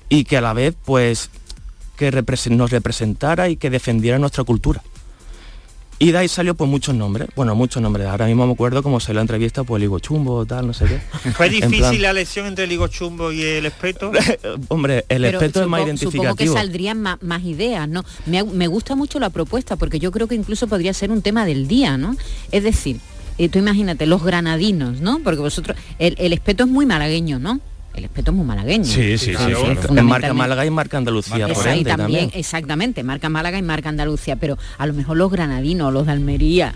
[0.10, 1.30] Y que a la vez, pues,
[1.98, 2.12] que
[2.50, 4.82] nos representara y que defendiera nuestra cultura.
[6.02, 8.08] Y de ahí salió pues muchos nombres, bueno, muchos nombres.
[8.08, 10.86] Ahora mismo me acuerdo cómo se la entrevista, pues el higo chumbo, tal, no sé
[10.86, 11.30] qué.
[11.34, 14.12] ¿Fue difícil la lección entre el higo chumbo y el espeto?
[14.70, 16.24] Hombre, el espeto es más identificativo.
[16.24, 18.04] Supongo que saldrían más, ideas, ¿no?
[18.26, 21.68] Me, gusta mucho la propuesta porque yo creo que incluso podría ser un tema del
[21.68, 22.18] día, ¿no?
[22.52, 23.00] Es decir,
[23.38, 25.20] eh, tú imagínate, los granadinos, ¿no?
[25.24, 27.60] Porque vosotros, el, el espeto es muy malagueño, ¿no?
[27.94, 28.86] El espeto es muy malagueño.
[28.86, 29.54] Sí, sí, sí.
[29.90, 34.36] En marca Málaga y marca Andalucía, por ende, también, Exactamente, marca Málaga y marca Andalucía,
[34.36, 36.74] pero a lo mejor los granadinos, los de Almería,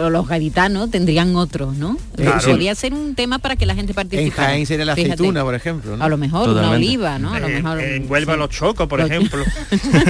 [0.00, 1.96] o los gaditanos tendrían otros, ¿no?
[2.44, 4.24] Podría ser un tema para que la gente participe.
[4.24, 5.96] En Jaén sería la aceituna, por ejemplo.
[5.98, 7.32] A lo mejor una oliva, ¿no?
[7.32, 9.44] A lo mejor, en, Huelva los chocos, por ejemplo.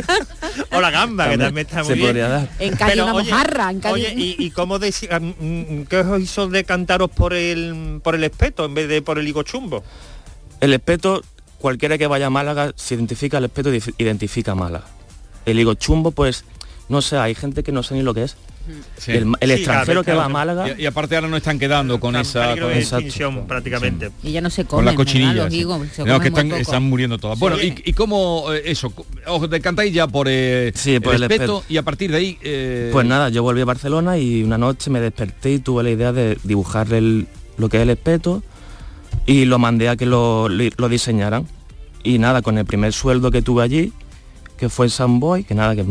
[0.72, 2.16] o la gamba, que también está muy bien.
[2.16, 2.48] Dar.
[2.58, 3.70] En Cádiz una mojarra.
[3.70, 8.24] En Oye, ¿y, cómo decía, mm, mm, qué os hizo decantaros por el, por el
[8.24, 9.84] espeto en vez de por el higo chumbo?
[10.62, 11.22] El espeto,
[11.58, 14.86] cualquiera que vaya a Málaga, si identifica el espeto, identifica Málaga.
[15.44, 16.44] El higo chumbo, pues,
[16.88, 18.36] no sé, hay gente que no sé ni lo que es.
[19.08, 23.46] El, extranjero que va a Málaga y, aparte ahora no están quedando con esa con
[23.48, 24.12] prácticamente.
[24.22, 25.52] y ya no se comen con las cochinillas.
[26.06, 26.28] no, que
[26.60, 27.40] están, muriendo todas.
[27.40, 28.92] Bueno y, y cómo eh, eso
[29.26, 32.90] os decantáis ya por, eh, sí, por el, espeto, y a partir de ahí eh,
[32.92, 36.12] pues nada yo volví a Barcelona y una noche me desperté y tuve la idea
[36.12, 38.44] de dibujar lo que es el espeto
[39.26, 40.48] y lo mandé a que lo,
[40.88, 41.46] diseñaran.
[42.02, 43.92] Y nada, con el primer sueldo que tuve allí,
[44.56, 45.84] que fue en Samboy, que nada, que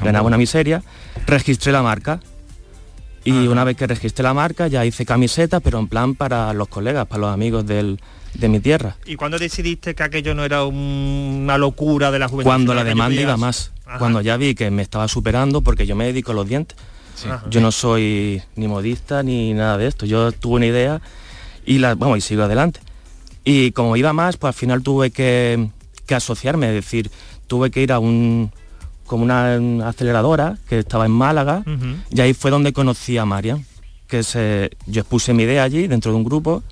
[0.00, 0.82] ganaba una miseria,
[1.26, 2.20] registré la marca.
[3.24, 6.68] Y una vez que registré la marca ya hice camiseta, pero en plan para los
[6.68, 8.96] colegas, para los amigos de mi tierra.
[9.04, 12.48] ¿Y cuando decidiste que aquello no era una locura de la juventud?
[12.48, 13.72] Cuando la demanda iba más.
[13.98, 16.76] Cuando ya vi que me estaba superando, porque yo me dedico a los dientes.
[17.50, 20.06] Yo no soy ni modista ni nada de esto.
[20.06, 21.00] Yo tuve una idea
[21.66, 22.80] y la, vamos, y sigo adelante.
[23.44, 25.68] Y como iba más, pues al final tuve que,
[26.08, 27.10] asociarme, es decir,
[27.46, 28.50] tuve que ir a un
[29.06, 31.62] como una aceleradora que estaba en Málaga
[32.10, 33.64] y ahí fue donde conocí a Marian,
[34.08, 36.64] que se, yo expuse mi idea allí dentro de un grupo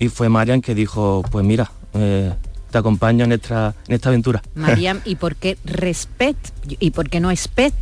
[0.00, 2.32] y fue Marian que dijo, pues mira, eh,
[2.72, 4.42] te acompaño en esta, en esta aventura.
[4.56, 6.36] Marian, ¿y por qué respet?
[6.66, 7.74] ¿Y por qué no espet?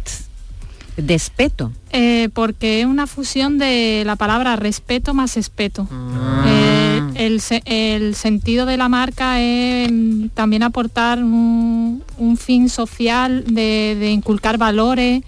[0.98, 1.70] Despeto.
[1.92, 5.86] Eh, porque es una fusión de la palabra respeto más espeto.
[5.90, 6.44] Ah.
[6.46, 9.90] Eh, el, sentido de la marca es
[10.34, 12.02] también aportar un,
[12.36, 15.22] fin social de, inculcar valores,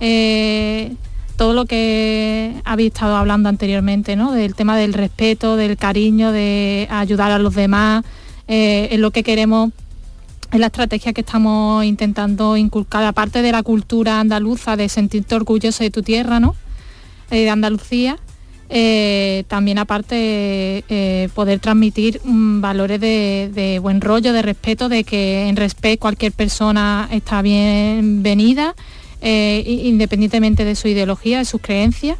[0.00, 0.94] eh,
[1.36, 4.32] todo lo que habéis estado hablando anteriormente, ¿no?
[4.32, 8.04] del tema del respeto, del cariño, de ayudar a los demás,
[8.48, 9.72] es lo que queremos
[10.52, 15.82] es la estrategia que estamos intentando inculcar, aparte de la cultura andaluza, de sentirte orgulloso
[15.82, 16.54] de tu tierra, ¿no?
[17.30, 18.18] Eh, de Andalucía,
[18.68, 25.48] eh, también aparte eh, poder transmitir mm, valores de, buen rollo, de respeto, de que
[25.48, 28.74] en respeto cualquier persona está bienvenida,
[29.22, 32.16] independientemente de su ideología, de sus creencias,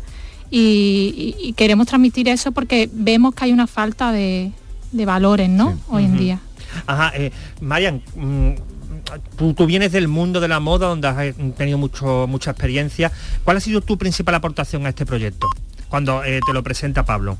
[0.50, 4.50] y, queremos transmitir eso porque vemos que hay una falta de,
[4.92, 5.78] valores, ¿no?
[5.88, 6.40] Hoy en día.
[6.86, 8.52] Ajá, eh, Marian, mm,
[9.36, 13.12] Tú, vienes del mundo de la moda donde has eh, tenido mucho, mucha experiencia.
[13.44, 15.48] ¿Cuál ha sido tu principal aportación a este proyecto
[15.88, 17.38] cuando eh, te lo presenta Pablo?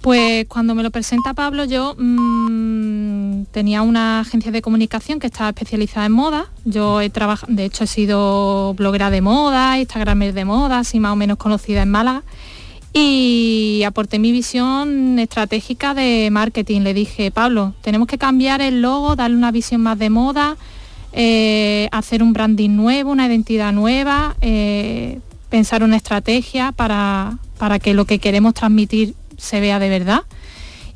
[0.00, 5.50] Pues cuando me lo presenta Pablo, yo mm, tenía una agencia de comunicación que estaba
[5.50, 6.46] especializada en moda.
[6.64, 11.12] Yo he trabajado, de hecho he sido bloguera de moda, instagramer de moda, así más
[11.12, 12.24] o menos conocida en Málaga.
[12.92, 16.82] Y aporté mi visión estratégica de marketing.
[16.82, 20.56] Le dije, Pablo, tenemos que cambiar el logo, darle una visión más de moda,
[21.12, 27.94] eh, hacer un branding nuevo, una identidad nueva, eh, pensar una estrategia para, para que
[27.94, 30.22] lo que queremos transmitir se vea de verdad.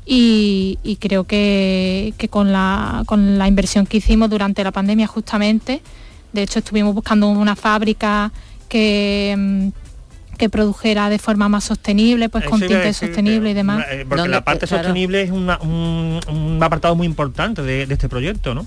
[0.09, 5.81] Y, creo que, con, la, con la inversión que hicimos durante la pandemia justamente,
[6.31, 8.31] de hecho estuvimos buscando una fábrica
[8.69, 9.86] que, mm,
[10.37, 13.85] que produjera de forma más sostenible, pues con tintes sostenible y demás.
[13.89, 18.55] Eh, porque la parte sostenible es un, un, apartado muy importante de, de este proyecto,
[18.55, 18.65] ¿no?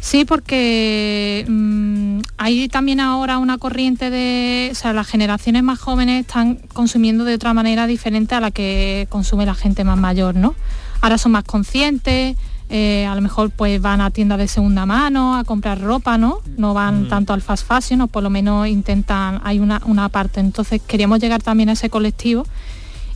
[0.00, 6.20] Sí, porque mm, hay también ahora una corriente de, o sea, las generaciones más jóvenes
[6.20, 10.54] están consumiendo de otra manera diferente a la que consume la gente más mayor, ¿no?
[11.00, 12.36] Ahora son más conscientes,
[12.70, 16.40] eh, a lo mejor pues van a tiendas de segunda mano a comprar ropa, ¿no?
[16.56, 17.08] No van mm.
[17.08, 20.40] tanto al fast fashion, o por lo menos intentan, hay una, una parte.
[20.40, 22.44] Entonces queríamos llegar también a ese colectivo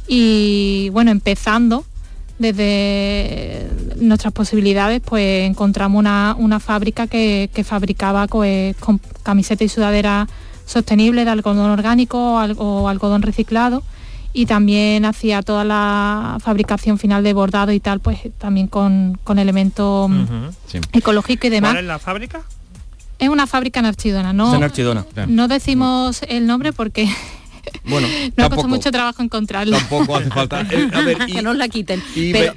[0.07, 1.85] y bueno, empezando
[2.39, 10.29] desde nuestras posibilidades, pues encontramos una, fábrica que, fabricaba pues, con camiseta y sudadera
[10.67, 13.83] sostenible de algodón orgánico o algodón reciclado
[14.33, 19.39] y también hacía toda la fabricación final de bordado y tal, pues también con, con
[19.39, 20.49] elementos mm,
[20.93, 21.73] ecológicos y demás.
[21.73, 22.43] ¿Cuál es la fábrica?
[23.19, 24.51] Es una fábrica en Archidona, ¿no?
[25.29, 27.09] No decimos el nombre porque
[27.85, 29.79] bueno, no costado mucho trabajo encontrarla.
[29.79, 30.67] Tampoco hace falta.
[30.71, 32.03] Eh, que nos la quiten.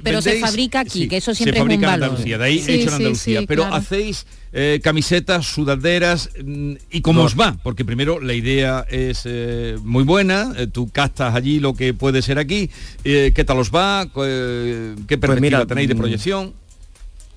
[0.02, 1.84] pero, se fabrica aquí, que eso siempre es un valor.
[1.84, 3.42] En Andalucía, de ahí hecho en Andalucía.
[3.46, 9.22] pero hacéis eh, camisetas, sudaderas mm, y cómo os va, porque primero la idea es
[9.24, 12.70] eh, muy buena, tú castas allí lo que puede ser aquí,
[13.02, 14.06] ¿qué tal os va?
[14.06, 16.65] ¿Qué pues perspectiva tenéis de mm, proyección?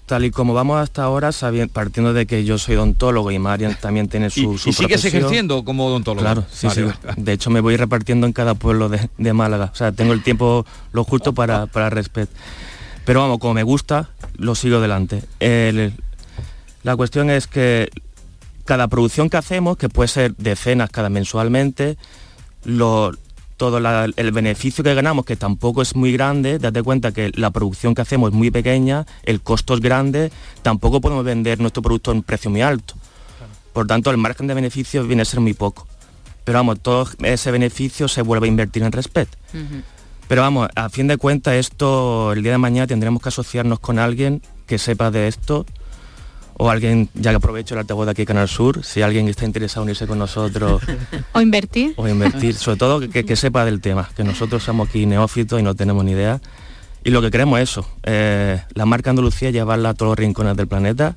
[0.09, 1.29] Tal y como vamos hasta ahora,
[1.71, 5.63] partiendo de que yo soy odontólogo y Marian también tiene su, ¿Y, y sigues ejerciendo
[5.63, 6.23] como odontólogo?
[6.23, 6.81] Claro, sí, sí.
[7.15, 9.69] De hecho, me voy repartiendo en cada pueblo de, Málaga.
[9.71, 12.31] O sea, tengo el tiempo lo justo para, para respeto.
[13.05, 15.21] Pero vamos, como me gusta, lo sigo adelante.
[16.81, 17.91] la cuestión es que
[18.65, 21.97] cada producción que hacemos, que puede ser decenas cada mensualmente,
[22.63, 23.11] lo,
[23.59, 27.93] todo el beneficio que ganamos, que tampoco es muy grande, date cuenta que la producción
[27.93, 32.23] que hacemos es muy pequeña, el costo es grande, tampoco podemos vender nuestro producto en
[32.23, 32.95] precio muy alto.
[33.73, 35.85] Por tanto, el margen de beneficio viene a ser muy poco.
[36.45, 39.37] Pero vamos, todo ese beneficio se vuelve a invertir en respeto.
[40.29, 43.99] Pero vamos, a fin de cuentas, esto el día de mañana tendremos que asociarnos con
[43.99, 45.65] alguien que sepa de esto
[46.61, 49.83] o alguien, ya que aprovecho el altavoz de aquí Canal Sur, si alguien está interesado
[49.83, 50.83] en unirse con nosotros.
[51.31, 51.93] o invertir.
[51.95, 55.73] O invertir, sobre todo que, sepa del tema, que nosotros somos aquí neófitos y no
[55.73, 56.41] tenemos ni idea.
[57.05, 60.57] Y lo que queremos es eso, eh, la marca Andalucía llevarla a todos los rincones
[60.57, 61.15] del planeta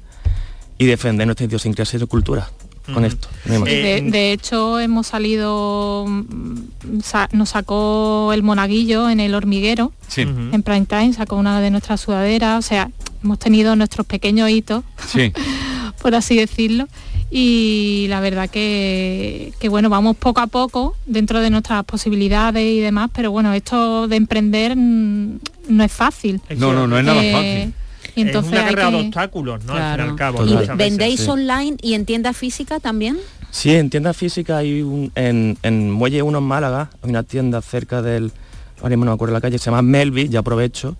[0.79, 2.49] y defender nuestra idiosincrasia y su cultura.
[2.92, 3.29] Con esto.
[3.45, 6.99] de, hecho, hemos salido, mm,
[7.33, 12.59] nos sacó el monaguillo en el hormiguero, en prime time, sacó una de nuestras sudaderas,
[12.59, 12.90] o sea,
[13.23, 14.85] hemos tenido nuestros pequeños hitos,
[16.03, 16.88] por así decirlo.
[17.35, 23.11] Y la verdad que, bueno, vamos poco a poco dentro de nuestras posibilidades y demás,
[23.14, 26.42] pero bueno, esto de emprender mm, no es fácil.
[26.59, 27.75] No, no, no es nada eh, fácil.
[28.14, 29.75] Y entonces es una carrera de obstáculos, ¿no?
[29.75, 30.44] Al fin y al cabo.
[30.46, 33.18] ¿Y vendéis online y en tienda física también?
[33.51, 37.61] Sí, en tienda física hay un, en, en Muelle 1 en Málaga, hay una tienda
[37.61, 38.33] cerca del,
[38.79, 40.96] ahora mismo no me acuerdo la calle, se llama Melvi, ya aprovecho,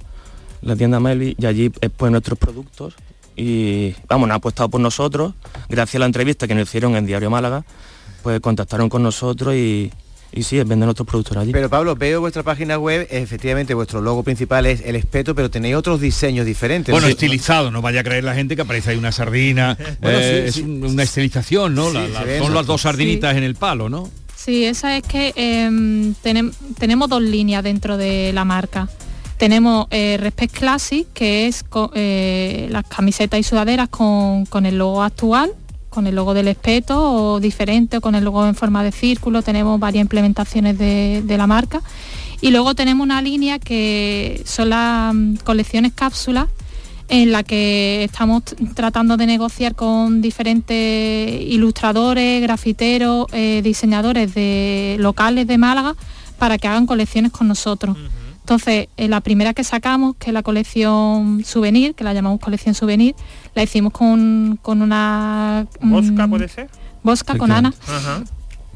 [0.61, 2.95] la tienda Meli, y allí pues nuestros productos
[3.37, 5.35] y vamos, han apostado por nosotros,
[5.69, 7.65] gracias a la entrevista que nos hicieron en Diario Málaga,
[8.23, 9.91] pues contactaron con nosotros y,
[10.33, 11.53] y sí, venden nuestros productos allí.
[11.53, 15.77] Pero Pablo, veo vuestra página web, efectivamente vuestro logo principal es el espeto, pero tenéis
[15.77, 16.93] otros diseños diferentes.
[16.93, 20.57] Bueno, estilizado, no vaya a creer la gente que aparece ahí una sardina, eh, es
[20.59, 21.91] una estilización, ¿no?
[21.93, 24.09] son las dos sardinitas en el palo, ¿no?
[24.35, 26.15] Sí, esa es que em,
[26.77, 28.89] tenemos dos líneas dentro de la marca.
[29.37, 31.65] Tenemos eh, Respect Classic, que es
[31.95, 35.53] eh, las camisetas y sudaderas con, el logo actual,
[35.93, 36.97] con el logo del espeto
[37.35, 39.43] o diferente, o con el logo en forma de círculo.
[39.43, 41.83] Tenemos varias implementaciones de, la marca.
[42.41, 46.49] Y luego tenemos una línea que son las mm, colecciones cápsulas
[47.09, 48.43] en la que estamos
[48.75, 55.95] tratando de negociar con diferentes ilustradores, grafiteros, eh, diseñadores de locales de Málaga
[56.39, 57.97] para que hagan colecciones con nosotros.
[58.53, 62.75] Entonces, eh, la primera que sacamos, que es la colección souvenir, que la llamamos colección
[62.75, 63.15] souvenir,
[63.55, 65.67] la hicimos con, con una...
[65.81, 66.69] ¿Bosca puede ser?
[67.03, 67.73] Bosca con Ana.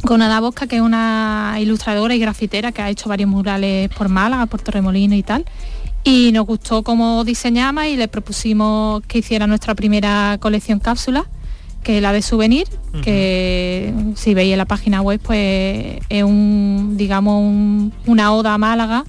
[0.00, 4.08] con Ada Bosca, que es una ilustradora y grafitera que ha hecho varios murales por
[4.08, 5.44] Málaga, por Torremolino y tal.
[6.04, 11.26] Y nos gustó cómo diseñaba y le propusimos que hiciera nuestra primera colección cápsula,
[11.82, 12.66] que es la de souvenir,
[13.02, 19.04] que si veis en la página web, pues es un, digamos, una oda a Málaga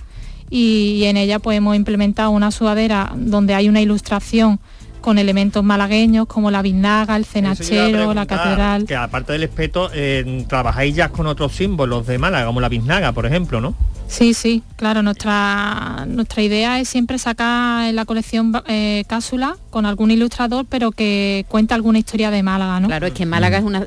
[0.50, 4.60] y, en ella pues hemos implementado una sudadera donde hay una ilustración
[5.02, 8.86] con elementos malagueños como la biznaga, el cenachero, la catedral.
[8.86, 13.14] Que aparte del espeto, eh, trabajáis ya con otros símbolos de Málaga, como la biznaga,
[13.14, 13.74] por ejemplo, ¿no?
[14.08, 19.86] Sí, sí, claro, nuestra, nuestra idea es siempre sacar en la colección eh, cápsula con
[19.86, 22.88] algún ilustrador, pero que cuenta alguna historia de Málaga, ¿no?
[22.88, 23.86] Claro, es que Málaga es, un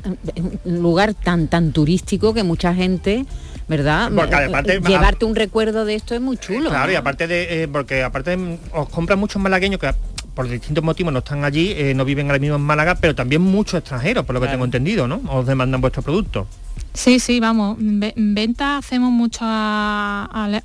[0.65, 3.25] lugar tan, tan turístico que mucha gente
[3.67, 4.11] ¿verdad?
[4.11, 6.69] Eh, eh, llevarte un recuerdo de esto es muy chulo.
[6.69, 8.37] Claro, y aparte de, porque aparte
[8.73, 9.93] os compran muchos malagueños que
[10.33, 13.79] por distintos motivos no están allí, no viven ahora mismo en Málaga, pero también muchos
[13.79, 15.21] extranjeros, por lo que tengo entendido, ¿no?
[15.27, 16.47] Os demandan vuestro producto.
[16.93, 20.61] Sí, sí, vamos, en venta hacemos mucho al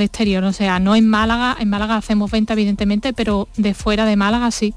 [0.00, 4.16] exterior, o sea, no en Málaga, en Málaga hacemos venta evidentemente, pero de fuera de
[4.16, 4.74] Málaga sí.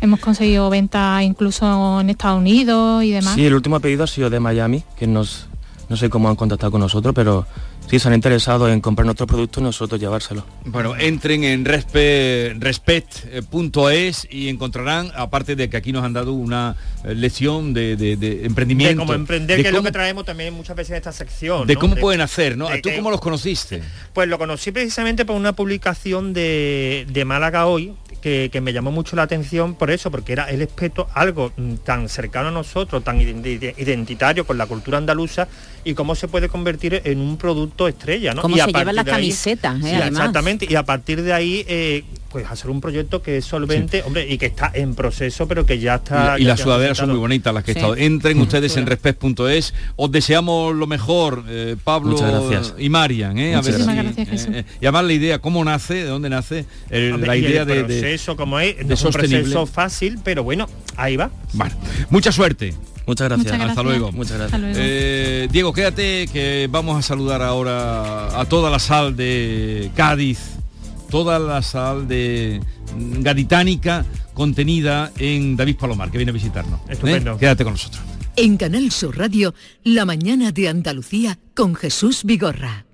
[0.00, 3.34] Hemos conseguido venta incluso en Estados Unidos y demás.
[3.34, 5.46] Sí, el último pedido ha sido de Miami, que nos,
[5.92, 7.46] no sé cómo han contactado con nosotros, pero
[7.86, 10.42] si se han interesado en comprar nuestros productos, nosotros llevárselo.
[10.64, 12.58] Bueno, entren en respect.es
[14.30, 17.92] y encontrarán, aparte de que aquí nos han dado una eh, lección de,
[18.42, 19.02] emprendimiento.
[19.02, 21.66] De cómo emprender, que es lo que traemos también muchas veces en esta sección.
[21.66, 22.68] De cómo pueden hacer, ¿no?
[22.82, 23.82] ¿Tú cómo los conociste?
[24.14, 29.16] Pues lo conocí precisamente por una publicación de, de Málaga Hoy, que, me llamó mucho
[29.16, 33.20] la atención por eso, porque era el espeto algo mm, tan cercano a nosotros, tan
[33.20, 35.48] identitario con la cultura andaluza
[35.84, 38.42] y cómo se puede convertir en un producto estrella, ¿no?
[38.42, 40.00] Cómo y se llevan las camisetas, ¿eh?
[40.06, 44.26] Exactamente, y a partir de ahí eh, pues hacer un proyecto que es solvente, hombre,
[44.28, 46.38] y que está en proceso, pero que ya está...
[46.38, 47.94] Y, las sudaderas son muy bonitas las que he estado.
[47.94, 49.74] Entren ustedes en respect.es.
[49.96, 52.16] Os deseamos lo mejor, eh, Pablo
[52.78, 53.38] y Marian.
[53.38, 53.50] ¿eh?
[53.52, 54.48] gracias,
[54.80, 55.94] y además la idea, ¿cómo nace?
[55.94, 56.64] ¿De dónde nace?
[56.90, 61.30] la idea de, proceso, como es, de un proceso fácil, pero bueno, ahí va.
[61.52, 61.74] Bueno,
[62.08, 62.74] mucha suerte.
[63.06, 63.60] Muchas gracias.
[63.60, 64.12] Hasta luego.
[64.12, 64.76] Muchas gracias.
[64.76, 70.38] Eh, Diego, quédate que vamos a saludar ahora a toda la sal de Cádiz,
[71.10, 72.60] toda la sal de
[72.96, 76.80] Gaditánica contenida en David Palomar, que viene a visitarnos.
[76.80, 76.92] ¿eh?
[76.92, 77.36] Estupendo.
[77.38, 78.02] Quédate con nosotros.
[78.36, 82.86] En Canal Sur Radio, La mañana de Andalucía con Jesús Vigorra.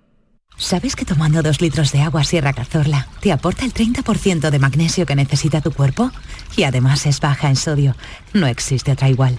[0.57, 5.07] ¿Sabes que tomando dos litros de agua Sierra Cazorla te aporta el 30% de magnesio
[5.07, 6.11] que necesita tu cuerpo?
[6.57, 7.95] Y además es baja en sodio.
[8.33, 9.39] No existe otra igual.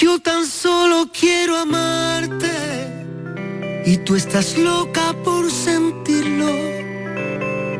[0.00, 2.48] Yo tan solo quiero amarte
[3.84, 6.50] y tú estás loca por sentirlo.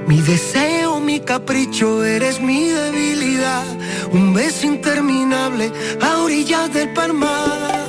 [0.07, 3.65] Mi deseo, mi capricho, eres mi debilidad.
[4.13, 7.89] Un beso interminable a orillas del palmar.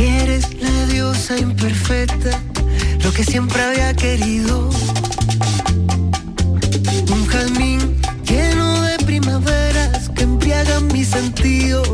[0.00, 2.40] Eres la diosa imperfecta,
[3.02, 4.70] lo que siempre había querido.
[7.12, 11.84] Un jazmín lleno de primaveras que embriagan mi sentido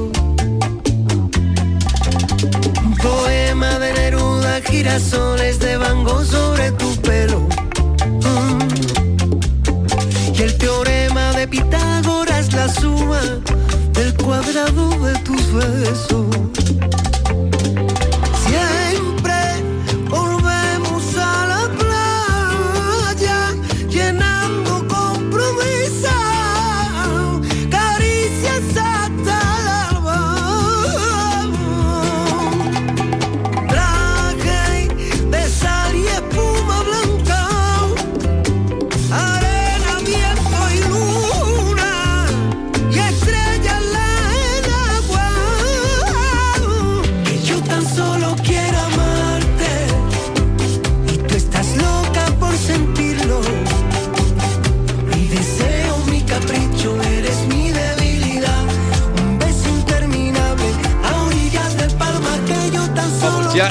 [4.80, 7.40] girasoles de Van sobre tu pelo.
[8.24, 8.60] Mm.
[10.34, 13.20] Y el teorema de Pitágoras, la suma
[13.92, 16.26] del cuadrado de tus besos.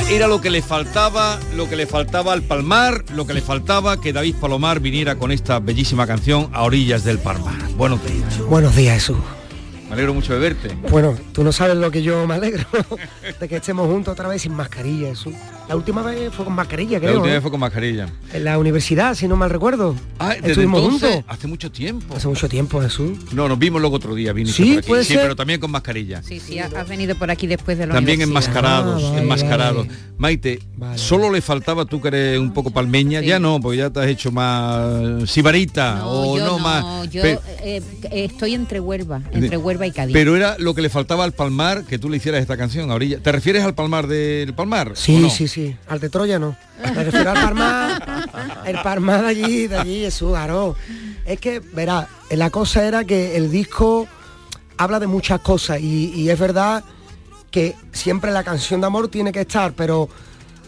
[0.10, 4.02] Era lo que le faltaba, lo que le faltaba al Palmar, lo que le faltaba
[4.02, 7.58] que David Palomar viniera con esta bellísima canción a orillas del Palmar.
[7.78, 8.40] Buenos días.
[8.48, 9.18] Buenos días, Jesús.
[9.88, 10.76] Me alegro mucho de verte.
[10.90, 12.66] Bueno, tú no sabes lo que yo me alegro
[13.40, 15.36] de que estemos juntos otra vez sin mascarilla, Jesús.
[15.70, 17.12] La última vez fue con mascarilla, creo.
[17.12, 17.36] La última ¿eh?
[17.36, 18.10] vez fue con mascarilla.
[18.34, 19.96] En la universidad, si no mal recuerdo.
[20.18, 21.32] Ah, desde Estuvimos entonces, juntos.
[21.32, 22.16] hace mucho tiempo.
[22.16, 23.20] Hace mucho tiempo, Jesús.
[23.34, 24.88] No, nos vimos luego otro día, viniste Sí, por aquí.
[24.88, 25.22] puede Sí, ser.
[25.22, 26.24] pero también con mascarilla.
[26.24, 29.88] Sí, sí, has venido por aquí después de la También enmascarados, Ah, vale, enmascarados.
[29.88, 30.00] vale.
[30.18, 30.60] Maite,
[30.96, 34.08] solo le faltaba tú que eres un poco palmeña, ya no, porque ya te has
[34.08, 37.10] hecho más sibarita o yo no, no, más.
[37.10, 40.14] yo eh, eh, estoy entre Huelva, entre Huelva y Cádiz.
[40.14, 42.96] pero era lo que le faltaba al Palmar que tú le hicieras esta canción a
[42.96, 43.20] orilla.
[43.20, 44.92] ¿Te refieres al Palmar del Palmar?
[44.96, 45.30] Sí, o no?
[45.30, 45.59] sí, sí.
[45.88, 46.56] Al de Troya no.
[46.96, 48.30] Me refiero al Parmar.
[48.66, 50.76] El Parmar de allí, de allí, Jesús, claro.
[51.26, 54.08] Es que, verá, la cosa era que el disco
[54.78, 56.84] habla de muchas cosas y, y es verdad
[57.52, 60.10] que siempre la canción de amor tiene que estar, pero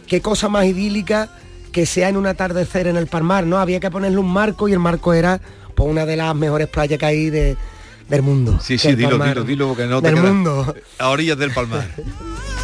[0.08, 1.30] qué cosa más idílica
[1.72, 3.58] que sea en un atardecer en el Palmar, ¿no?
[3.58, 5.40] Había que ponerle un marco y el marco era
[5.76, 7.56] pues, una de las mejores playas que hay de,
[8.10, 8.60] del mundo.
[8.62, 9.30] Sí, sí, dilo, Palmar.
[9.30, 10.76] dilo, dilo, porque no Del mundo.
[11.00, 11.88] A orillas del Palmar.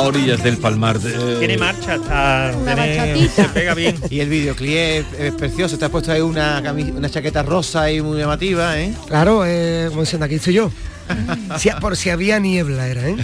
[0.00, 0.96] A orillas del Palmar.
[1.04, 3.96] eh, Tiene marcha, está, Una tiene- se pega bien.
[4.08, 7.90] Y el videoclip es, es precioso, te has puesto ahí una, cami- una chaqueta rosa
[7.92, 8.94] y muy llamativa, ¿eh?
[9.08, 10.72] Claro, eh, como diciendo, aquí estoy yo.
[11.58, 13.16] Si- por si había niebla era, ¿eh?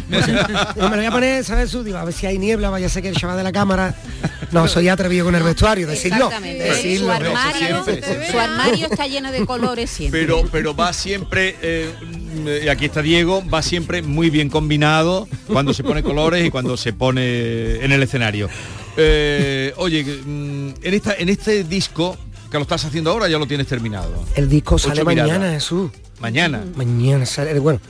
[0.77, 1.71] No, me lo voy a poner, ¿sabes?
[1.71, 1.83] Su?
[1.83, 3.95] Digo, a ver si hay niebla, vaya a ser que el chaval de la cámara.
[4.53, 6.27] No, soy atrevido con el vestuario, decirlo.
[6.27, 6.65] Exactamente.
[6.65, 7.07] decirlo.
[7.07, 7.85] Su armario,
[8.31, 10.21] su armario está lleno de colores siempre.
[10.21, 11.91] pero pero va siempre eh,
[12.65, 16.77] y aquí está Diego va siempre muy bien combinado cuando se pone colores y cuando
[16.77, 18.49] se pone en el escenario
[18.97, 22.17] Eh, oye mm, en esta en este disco
[22.51, 25.33] que lo estás haciendo ahora ya lo tienes terminado El disco sale miradas.
[25.33, 25.91] mañana, Jesús.
[26.21, 27.81] mañana Mañana sale, bueno.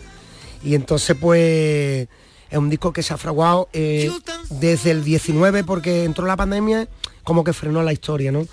[0.64, 2.08] Y entonces pues
[2.50, 4.10] es un disco que se ha fraguado eh,
[4.50, 6.88] desde el 19 porque entró la pandemia,
[7.24, 8.46] como que frenó la historia, ¿no?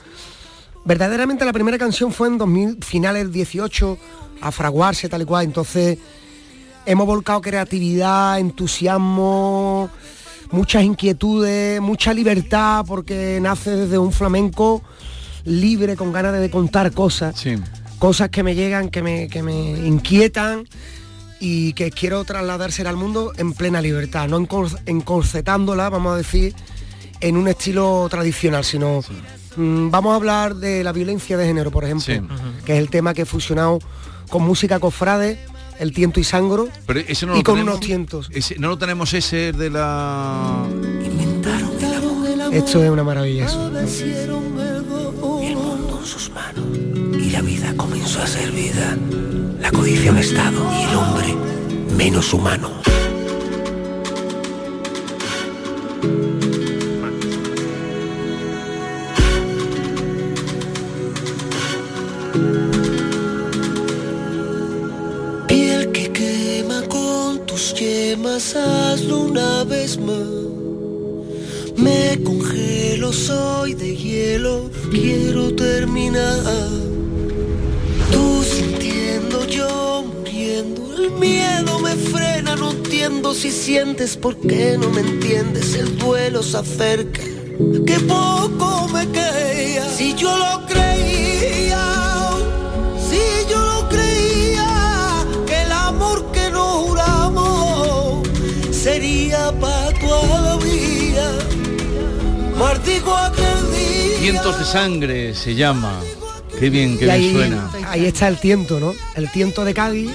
[0.85, 3.97] Verdaderamente la primera canción fue en 2000, finales del 18,
[4.47, 5.97] a fraguarse tal y cual, entonces
[6.85, 9.89] hemos volcado creatividad, entusiasmo,
[10.51, 14.83] muchas inquietudes, mucha libertad, porque nace desde un flamenco
[15.45, 17.39] libre, con ganas de contar cosas.
[17.39, 17.55] Sí.
[17.99, 20.67] Cosas que me llegan, que me, que me inquietan
[21.39, 26.53] y que quiero trasladarse al mundo en plena libertad, no encor- encorsetándola, vamos a decir,
[27.21, 29.01] en un estilo tradicional, sino
[29.55, 32.21] mm, vamos a hablar de la violencia de género, por ejemplo, Sí.
[32.65, 33.79] que es el tema que he fusionado
[34.33, 35.37] con música cofrade,
[35.77, 38.29] el tiento y sangro, pero ese no y lo con tenemos, unos tientos.
[38.33, 40.65] ese- no lo tenemos ese de la
[42.51, 43.45] Esto es una maravilla.
[43.45, 43.67] eso.
[43.67, 46.65] El mundo en sus manos.
[47.19, 48.97] Y la vida comenzó a ser vida.
[49.59, 51.35] La codicia un estado y el hombre
[51.95, 52.71] menos humano.
[68.13, 70.27] Yemas, hazlo una vez más.
[71.75, 76.69] Me congelo, soy de hielo, quiero terminar.
[78.11, 84.89] Tú sintiendo, yo muriendo, el miedo me frena, no entiendo si sientes, por qué no
[84.89, 87.23] me entiendes, el duelo se acerca.
[87.87, 91.83] Que poco me quería, si yo lo creía,
[93.09, 94.22] si yo lo creía,
[98.83, 101.31] sería para todavía.
[102.57, 104.41] Mardigo aquel día.
[104.41, 105.99] De sangre se llama
[106.59, 108.93] qué bien qué y bien ahí, suena ahí está el tiento, ¿no?
[109.15, 110.11] El tiento de Cádiz,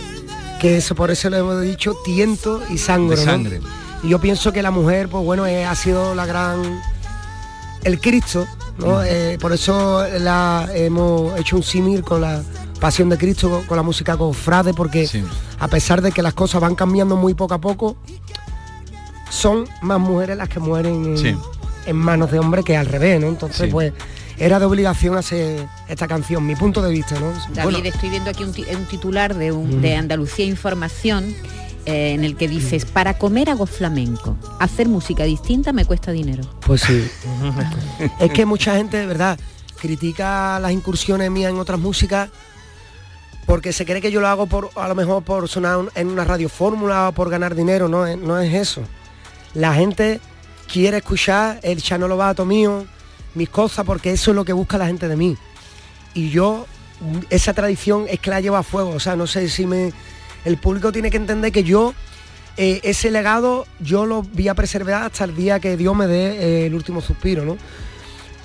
[0.60, 3.16] que eso por eso le hemos dicho tiento y sangre.
[3.16, 3.30] De ¿no?
[3.32, 3.60] sangre.
[4.02, 6.80] Y yo pienso que la mujer, pues bueno, eh, ha sido la gran
[7.84, 8.46] el Cristo,
[8.78, 8.84] Mm.
[8.84, 9.02] ¿no?
[9.02, 12.42] Eh, por eso la hemos hecho un símil con la
[12.80, 15.08] Pasión de Cristo, con, con la música cofrade, porque
[15.58, 17.96] a pesar de que las cosas van cambiando muy poco a poco,
[19.30, 21.36] son más mujeres las que mueren en, Sí.
[21.86, 23.26] en manos de hombres que al revés, ¿no?
[23.28, 23.72] Entonces, Sí.
[23.72, 23.92] pues
[24.38, 27.32] era de obligación hacer esta canción, mi punto de vista, ¿no?
[27.54, 29.80] David, estoy viendo aquí un, ti- un titular de, un- Mm.
[29.80, 31.34] de Andalucía Información
[31.86, 36.42] eh, en el que dices, para comer hago flamenco, hacer música distinta me cuesta dinero.
[36.60, 37.08] Pues sí.
[38.20, 39.38] es que mucha gente, de verdad,
[39.80, 42.28] critica las incursiones mías en otras músicas
[43.46, 46.08] porque se cree que yo lo hago por a lo mejor por sonar un- en
[46.08, 48.82] una radio fórmula o por ganar dinero, no no es eso.
[49.54, 50.20] La gente
[50.72, 52.86] quiere escuchar el Chano Lobato mío,
[53.34, 55.36] mis cosas, porque eso es lo que busca la gente de mí.
[56.14, 56.66] Y yo,
[57.30, 59.92] esa tradición es que la llevo a fuego, o sea, no sé si me...
[60.44, 61.94] El público tiene que entender que yo,
[62.56, 66.62] eh, ese legado, yo lo voy a preservar hasta el día que Dios me dé
[66.62, 67.56] eh, el último suspiro, ¿no?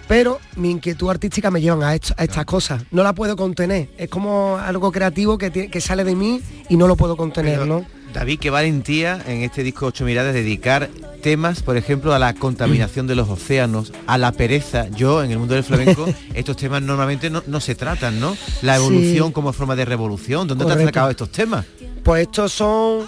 [0.07, 2.83] Pero mi inquietud artística me llevan a, esto- a estas cosas.
[2.91, 3.89] No la puedo contener.
[3.97, 7.85] Es como algo creativo que, que sale de mí y no lo puedo contener, ¿no?
[8.13, 10.89] David, qué valentía en este disco Ocho Miradas dedicar
[11.21, 14.87] temas, por ejemplo, a la contaminación de los océanos, a la pereza.
[14.89, 18.37] Yo, en el mundo del flamenco, estos temas normalmente no, no se tratan, ¿no?
[18.61, 18.81] La Sí.
[18.81, 20.47] evolución como forma de revolución.
[20.47, 20.83] ¿Dónde te Correcto.
[20.83, 21.65] has sacado estos temas?
[22.03, 23.07] Pues estos son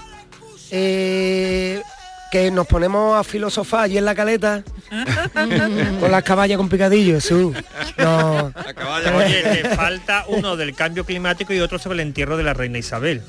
[0.71, 1.81] eh,
[2.35, 4.61] que nos ponemos a filosofar allí en la caleta
[6.01, 7.55] con las caballas con picadillo, Jesús.
[7.97, 8.51] No.
[9.17, 12.77] Oye, te falta uno del cambio climático y otro sobre el entierro de la reina
[12.77, 13.21] Isabel.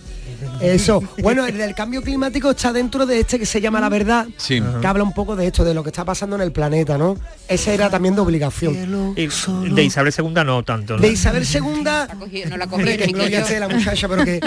[0.60, 1.02] Eso.
[1.22, 4.60] Bueno, el del cambio climático está dentro de este que se llama La Verdad, Sí.
[4.80, 7.16] que habla un poco de esto, de lo que está pasando en el planeta, ¿no?
[7.46, 9.14] Ese era también de obligación.
[9.16, 9.28] Y
[9.72, 10.96] de Isabel II no tanto.
[10.96, 11.00] ¿no?
[11.00, 11.84] De Isabel II,
[12.50, 14.40] no la que esté la muchacha, pero que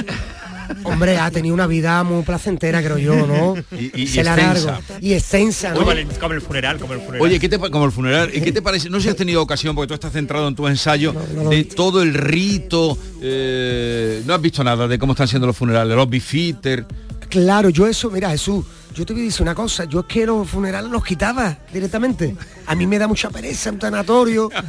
[0.83, 3.55] hombre ha tenido una vida muy placentera, creo yo, ¿no?
[3.77, 4.71] Y- y Se la extensa.
[4.71, 4.83] largo.
[5.01, 5.79] Y extensa, ¿no?
[5.79, 7.21] Como el, como el funeral, como el funeral.
[7.21, 8.89] Oye, ¿qué te, como el funeral, ¿y ¿qué te parece?
[8.89, 11.13] No sé si has tenido ocasión, porque tú estás centrado en tu ensayo,
[11.49, 15.95] de todo el rito, eh, no has visto nada de cómo están siendo los funerales,
[15.95, 16.85] los bifitter.
[17.29, 18.65] Claro, yo eso, mira Jesús,
[18.95, 22.35] yo te voy a decir una cosa, yo es que los funerales los quitaba directamente.
[22.65, 24.49] A mí me da mucha pereza un tanatorio.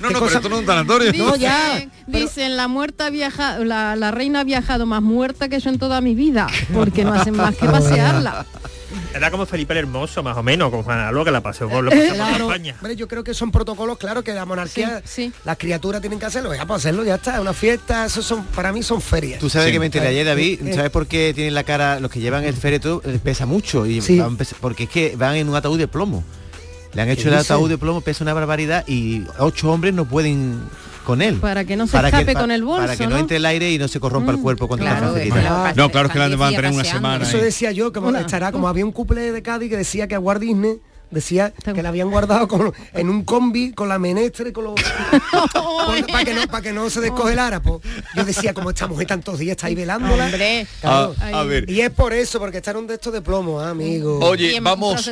[0.00, 1.12] No, no, pero esto no es un tanatorio.
[1.14, 1.74] No, ya.
[1.76, 5.70] Dicen, dicen, la muerta ha viajado, la, la reina ha viajado más muerta que yo
[5.70, 8.44] en toda mi vida, porque no hacen más que pasearla.
[9.14, 11.90] Era como Felipe el Hermoso, más o menos, con Juan que la pasó por, lo
[11.90, 12.74] pasó por Claro, España.
[12.78, 15.02] hombre, yo creo que son protocolos, claro, que la monarquía,
[15.44, 18.72] las criaturas tienen que hacerlo, ya para hacerlo, ya está, una fiesta, eso son, para
[18.72, 19.38] mí son ferias.
[19.40, 22.10] Tú sabes que me enteré ayer, David, Eh, ¿sabes por qué tienen la cara, los
[22.10, 23.86] que llevan el féretro, eh, pesa mucho?
[23.86, 24.18] Y Sí.
[24.18, 26.24] van porque es que van en un ataúd de plomo.
[26.92, 30.04] Le han hecho ¿Qué el ataúd de plomo, pesa una barbaridad y ocho hombres no
[30.04, 30.60] pueden
[31.04, 31.36] con él.
[31.36, 33.18] Para que no se escape con el bolso, Para que no, ¿no?
[33.18, 35.74] entre el aire y no se corrompa el cuerpo cuando claro, claro.
[35.76, 37.24] No, claro, es que la van a tener una semana.
[37.24, 40.20] Eso decía yo, como estará, como había un couple de Cádiz que decía que a
[40.20, 40.80] Walt Disney
[41.10, 44.74] decía que la habían guardado con- en un combi con la menestra y con los
[46.10, 47.80] para que no para que no se descongelara pues.
[48.16, 50.66] yo decía como esta mujer tantos días está ahí velándola Hombre.
[50.80, 51.14] Claro.
[51.20, 51.68] A- a ver.
[51.70, 54.58] y es por eso porque está en un de estos de plomo ah, amigo Oye,
[54.60, 55.04] vamos-.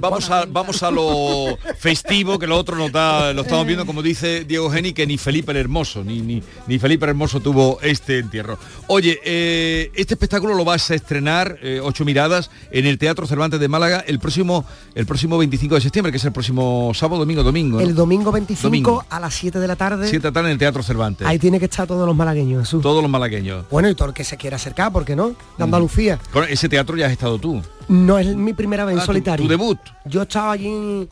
[0.00, 4.02] Vamos a, vamos a lo festivo, que lo otro nos da, lo estamos viendo, como
[4.02, 7.78] dice Diego Geni, que ni Felipe el Hermoso, ni, ni, ni Felipe el Hermoso tuvo
[7.82, 8.58] este entierro.
[8.88, 13.60] Oye, eh, este espectáculo lo vas a estrenar, eh, Ocho Miradas, en el Teatro Cervantes
[13.60, 17.42] de Málaga el próximo, el próximo 25 de septiembre, que es el próximo sábado, domingo,
[17.42, 17.78] domingo.
[17.80, 17.86] ¿no?
[17.86, 19.04] el domingo 25 Domingo.
[19.08, 21.26] a las 7 de la tarde Siete de la tarde en el Teatro Cervantes.
[21.26, 22.82] ahí tiene que estar todos los malagueños Jesús.
[22.82, 23.64] Todos los malagueños.
[23.70, 25.28] bueno y todo el que se quiera acercar ¿por qué no?
[25.58, 27.62] de Andalucía Con ese teatro ya has estado tú.
[27.88, 29.44] No es mi primera vez en Ah, solitario.
[29.44, 29.78] tu debut.
[30.06, 31.08] Yo he estado allí, en-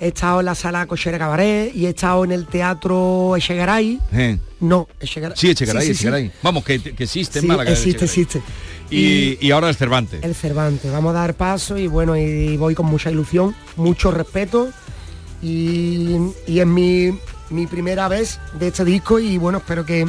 [0.00, 3.98] he estado en la sala Cochera Cabaret y he estado en el teatro Echegaray.
[4.12, 4.38] Eh.
[4.60, 5.36] No, Echegaray.
[5.36, 6.00] Sí, Echegaray, Sí, sí, sí.
[6.02, 6.32] Echegaray.
[6.42, 7.70] Vamos, que, que existe en Málaga.
[7.70, 8.42] el existe, existe.
[8.92, 10.22] Y, y ahora el Cervantes.
[10.22, 10.90] El Cervantes.
[10.92, 14.68] Vamos a dar paso y bueno, y voy con mucha ilusión, mucho respeto.
[15.42, 16.16] Y,
[16.46, 17.18] y es mi,
[17.50, 20.06] mi primera vez de este disco y bueno, espero que,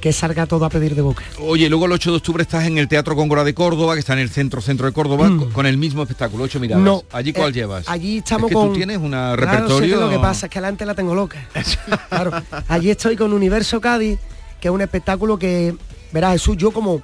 [0.00, 1.24] que salga todo a pedir de boca.
[1.40, 4.12] Oye, luego el 8 de octubre estás en el Teatro Góngora de Córdoba, que está
[4.12, 5.50] en el centro centro de Córdoba, Mm.
[5.52, 6.84] con, el mismo espectáculo, ocho miradas.
[6.84, 7.88] No, ¿Allí cuál eh, llevas?
[7.88, 8.68] Allí estamos es que con.
[8.68, 9.94] tú tienes un Claro, sé repertorio.
[9.98, 11.48] que lo que pasa es que adelante la tengo loca.
[12.08, 12.30] Claro.
[12.68, 14.18] Allí estoy con Universo Cádiz,
[14.60, 15.74] que es un espectáculo que,
[16.12, 17.02] verás, Jesús, yo como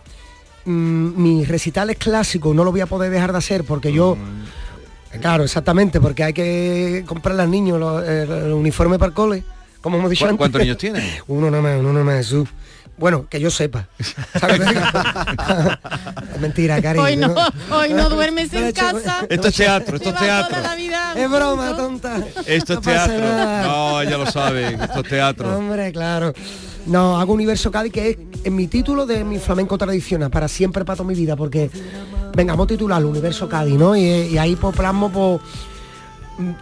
[0.64, 4.16] mm, mis recitales clásicos no lo voy a poder dejar de hacer porque yo.
[5.20, 9.44] Claro, exactamente, porque hay que comprarle al niño los- el, el uniforme para el cole,
[9.82, 10.38] como hemos dicho ¿Cu- antes.
[10.38, 11.22] ¿Cuántos niños tienes?
[11.28, 12.48] Uno nada más, uno nada más, Jesús.
[12.96, 13.88] Bueno, que yo sepa.
[16.40, 17.04] Mentira, cariño.
[17.04, 17.34] Hoy no,
[17.70, 19.26] hoy no duermes en he hecho- casa.
[19.28, 20.56] Esto es teatro, esto es teatro.
[20.56, 22.16] toda la vida Es broma, tonta.
[22.46, 23.18] Esto es No teatro.
[23.62, 25.56] No, ella lo sabe, esto es teatro.
[25.56, 26.32] Hombre, claro.
[26.86, 30.84] No, hago Universo Cádiz, que es en mi título de mi flamenco tradicional, para siempre,
[30.84, 31.70] para toda mi vida, porque,
[32.34, 33.96] venga, vamos a titularlo Universo Cádiz, ¿no?
[33.96, 35.40] Y, y ahí pues plasmo por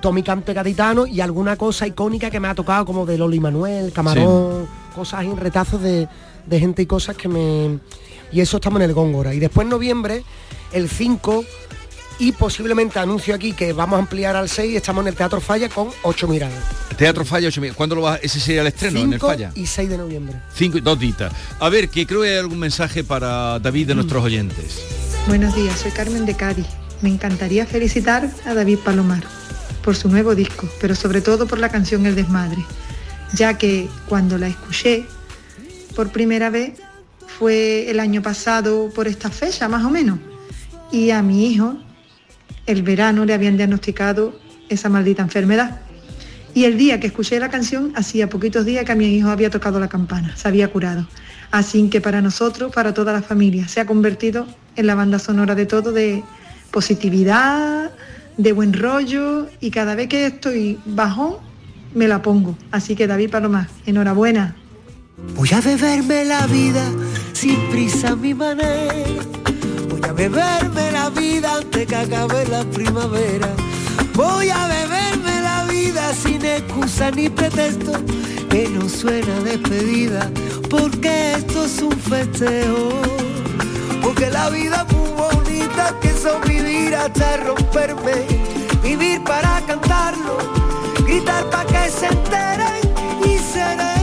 [0.01, 3.41] todo mi cante gaditano y alguna cosa icónica que me ha tocado, como de Loli
[3.41, 6.09] Manuel, Camarón, cosas en retazos de,
[6.47, 7.79] de gente y cosas que me...
[8.33, 9.35] Y eso estamos en el Góngora.
[9.35, 10.23] Y después en noviembre,
[10.73, 11.45] el 5,
[12.21, 15.71] y posiblemente anuncio aquí que vamos a ampliar al 6, estamos en el Teatro Falla
[15.71, 16.63] con 8 miradas.
[16.97, 17.79] Teatro Falla, ocho miradas.
[17.79, 18.21] ¿Cuándo lo vas?
[18.23, 19.53] Ese sería el estreno en el 5 Falla.
[19.55, 20.37] y 6 de noviembre.
[20.55, 21.33] Cinco y dos ditas.
[21.59, 24.83] A ver, que creo que hay algún mensaje para David de nuestros oyentes.
[25.27, 26.67] Buenos días, soy Carmen de Cádiz.
[27.01, 29.23] Me encantaría felicitar a David Palomar
[29.83, 32.63] por su nuevo disco, pero sobre todo por la canción El Desmadre,
[33.33, 35.07] ya que cuando la escuché
[35.97, 36.75] por primera vez
[37.39, 40.19] fue el año pasado por esta fecha más o menos,
[40.93, 41.79] y a mi hijo
[42.71, 45.81] el verano le habían diagnosticado esa maldita enfermedad.
[46.55, 49.51] Y el día que escuché la canción, hacía poquitos días que a mi hijo había
[49.51, 51.07] tocado la campana, se había curado.
[51.51, 54.47] Así que para nosotros, para toda la familia, se ha convertido
[54.77, 56.23] en la banda sonora de todo, de
[56.71, 57.91] positividad,
[58.37, 61.37] de buen rollo y cada vez que estoy bajón,
[61.95, 62.57] me la pongo.
[62.71, 64.57] Así que David Palomar, enhorabuena.
[65.35, 66.85] Voy a beberme la vida
[67.33, 69.50] sin prisa mi manera.
[70.21, 73.49] Beberme la vida antes que acabe la primavera.
[74.13, 77.93] Voy a beberme la vida sin excusa ni pretexto.
[78.51, 80.31] Que no suena despedida,
[80.69, 82.91] porque esto es un festejo.
[84.03, 88.27] Porque la vida es muy bonita, que son vivir hasta romperme.
[88.83, 90.37] Vivir para cantarlo,
[91.07, 92.83] gritar para que se enteren
[93.25, 93.95] y seré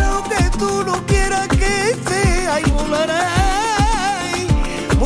[0.00, 3.47] lo que tú no quieras que sea y volaré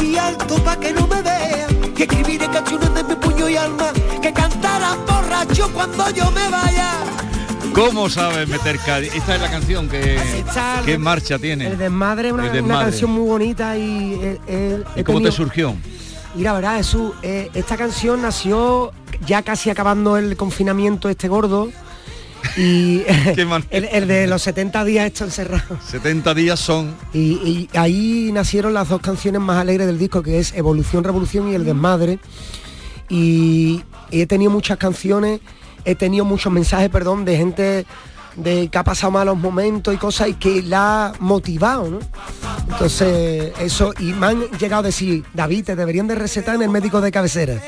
[0.03, 3.93] muy alto para que no me vean que escribiré canciones de mi puño y alma
[4.21, 6.93] que cantarán borracho cuando yo me vaya
[7.75, 9.15] ¿Cómo sabes meter Cádiz?
[9.15, 10.19] Esta es la canción que,
[10.85, 11.69] que el- marcha tiene.
[11.69, 14.13] El desmadre es una, El una canción muy bonita y...
[14.21, 15.75] eh, eh, ¿Y cómo te tenido- surgió?
[16.35, 18.93] Mira, verás, Jesús, eh, esta canción nació
[19.27, 21.71] ya casi acabando el confinamiento este gordo
[22.57, 23.03] y
[23.71, 25.79] el, el de los 70 días esto encerrado.
[25.89, 30.39] 70 días son Y, y ahí nacieron las dos canciones más alegres del disco, que
[30.39, 32.19] es Evolución, Revolución y El Desmadre.
[33.09, 35.41] Y, y he tenido muchas canciones,
[35.85, 37.87] he tenido muchos mensajes, perdón, de gente
[38.37, 41.99] de que ha pasado malos momentos y cosas y que la ha motivado, ¿no?
[42.69, 46.71] Entonces, eso, y me han llegado a decir, David, te deberían de recetar en el
[46.71, 47.55] médico de cabecera.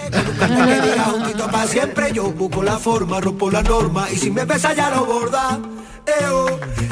[1.66, 5.58] siempre yo busco la forma rompo la norma y si me besa ya lo borda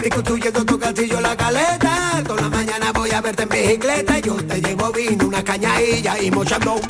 [0.05, 4.35] y construyendo tu castillo la caleta toda la mañana voy a verte en bicicleta yo
[4.37, 6.81] te llevo vino una cañadilla y mochando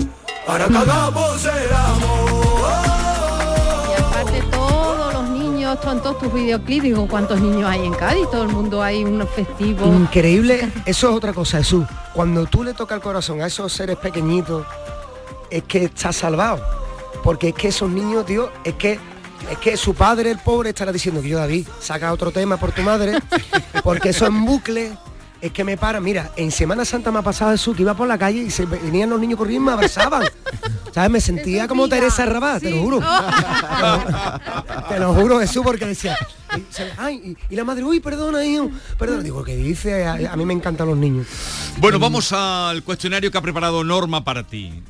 [0.46, 2.91] para que hagamos el amor
[5.80, 8.28] los tus videoclips, digo, ¿cuántos niños hay en Cádiz?
[8.30, 9.88] Todo el mundo hay unos festivos.
[9.88, 11.86] Increíble, eso es otra cosa, Jesús.
[12.14, 14.66] Cuando tú le tocas el corazón a esos seres pequeñitos,
[15.50, 16.62] es que está salvado.
[17.22, 18.98] Porque es que esos niños, tío, es que
[19.50, 22.72] es que su padre, el pobre, estará diciendo que yo, David, saca otro tema por
[22.72, 23.18] tu madre,
[23.82, 24.92] porque eso en bucle
[25.42, 26.00] es que me para.
[26.00, 28.64] Mira, en Semana Santa me ha pasado Jesús que iba por la calle y se
[28.64, 30.22] venían los niños corriendo y me abrazaban.
[30.92, 31.10] ¿Sabes?
[31.10, 33.00] Me sentía como Teresa Rabat, te lo juro.
[34.88, 36.16] Te lo juro, Jesús, porque decía,
[36.98, 39.22] ay, y, y la madre, uy, perdona, hijo, perdona.
[39.22, 40.04] Digo, ¿qué dice?
[40.04, 41.26] A, a mí me encantan los niños.
[41.78, 44.82] Bueno, vamos al cuestionario que ha preparado Norma para ti.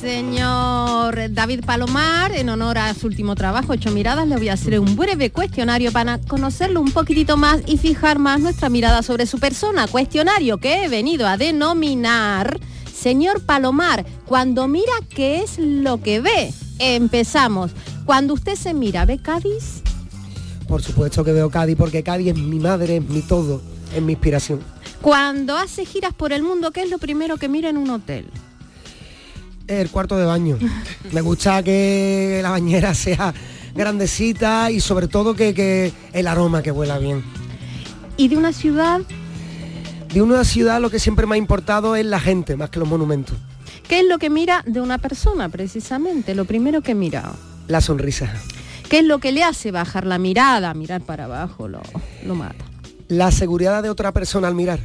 [0.00, 4.80] Señor David Palomar, en honor a su último trabajo, Ocho Miradas, le voy a hacer
[4.80, 9.38] un breve cuestionario para conocerlo un poquitito más y fijar más nuestra mirada sobre su
[9.38, 9.86] persona.
[9.86, 12.58] Cuestionario que he venido a denominar,
[12.92, 16.52] señor Palomar, cuando mira, ¿qué es lo que ve?
[16.78, 17.70] Empezamos.
[18.04, 19.82] Cuando usted se mira, ¿ve Cádiz?
[20.66, 23.62] Por supuesto que veo Cádiz, porque Cádiz es mi madre, es mi todo,
[23.94, 24.60] es mi inspiración.
[25.00, 28.30] Cuando hace giras por el mundo, ¿qué es lo primero que mira en un hotel?
[29.66, 30.58] El cuarto de baño.
[31.12, 33.32] Me gusta que la bañera sea
[33.74, 37.22] grandecita y sobre todo que, que el aroma que huela bien.
[38.16, 39.00] ¿Y de una ciudad?
[40.12, 42.88] De una ciudad lo que siempre me ha importado es la gente, más que los
[42.88, 43.36] monumentos.
[43.88, 46.34] ¿Qué es lo que mira de una persona precisamente?
[46.34, 47.32] Lo primero que mira.
[47.68, 48.32] La sonrisa.
[48.88, 51.80] ¿Qué es lo que le hace bajar la mirada, mirar para abajo, lo,
[52.26, 52.64] lo mata?
[53.08, 54.80] La seguridad de otra persona al mirar.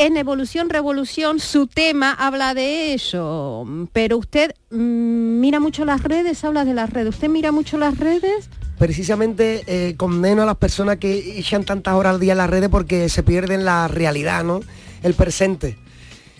[0.00, 6.42] En Evolución Revolución su tema habla de ello, pero usted mm, mira mucho las redes,
[6.42, 7.16] habla de las redes.
[7.16, 8.48] ¿Usted mira mucho las redes?
[8.78, 12.70] Precisamente eh, condeno a las personas que echan tantas horas al día en las redes
[12.70, 14.60] porque se pierden la realidad, ¿no?
[15.02, 15.76] El presente.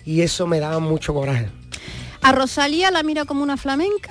[0.05, 1.47] Y eso me da mucho coraje.
[2.23, 4.09] ¿A Rosalía la mira como una flamenca?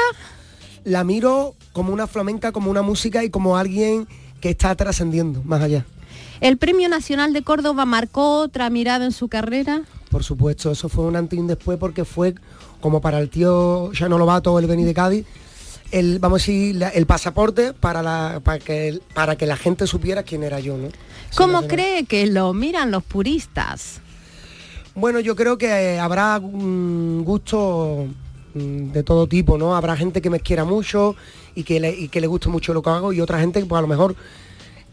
[0.84, 4.06] La miro como una flamenca, como una música y como alguien
[4.40, 5.84] que está trascendiendo más allá.
[6.40, 9.82] ¿El Premio Nacional de Córdoba marcó otra mirada en su carrera?
[10.10, 12.34] Por supuesto, eso fue un antes y un después porque fue
[12.80, 15.26] como para el tío Chano Lobato, el Beni de Cádiz,
[15.90, 20.22] el, vamos a decir, el pasaporte para, la, para, que, para que la gente supiera
[20.22, 20.88] quién era yo, ¿no?
[21.36, 24.00] ¿Cómo cree que lo miran los puristas?
[24.94, 28.06] Bueno, yo creo que eh, habrá un gusto
[28.54, 29.76] mm, de todo tipo, ¿no?
[29.76, 31.16] Habrá gente que me quiera mucho
[31.54, 33.78] y que le, y que le guste mucho lo que hago y otra gente pues
[33.78, 34.16] a lo mejor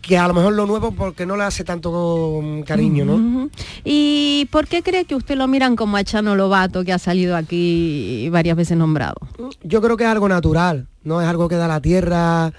[0.07, 3.49] que a lo mejor lo nuevo porque no le hace tanto mm, cariño, ¿no?
[3.83, 7.35] ¿Y por qué cree que usted lo miran como a Chano Lobato, que ha salido
[7.35, 9.15] aquí varias veces nombrado?
[9.63, 12.53] Yo creo que es algo natural, no es algo que da la tierra.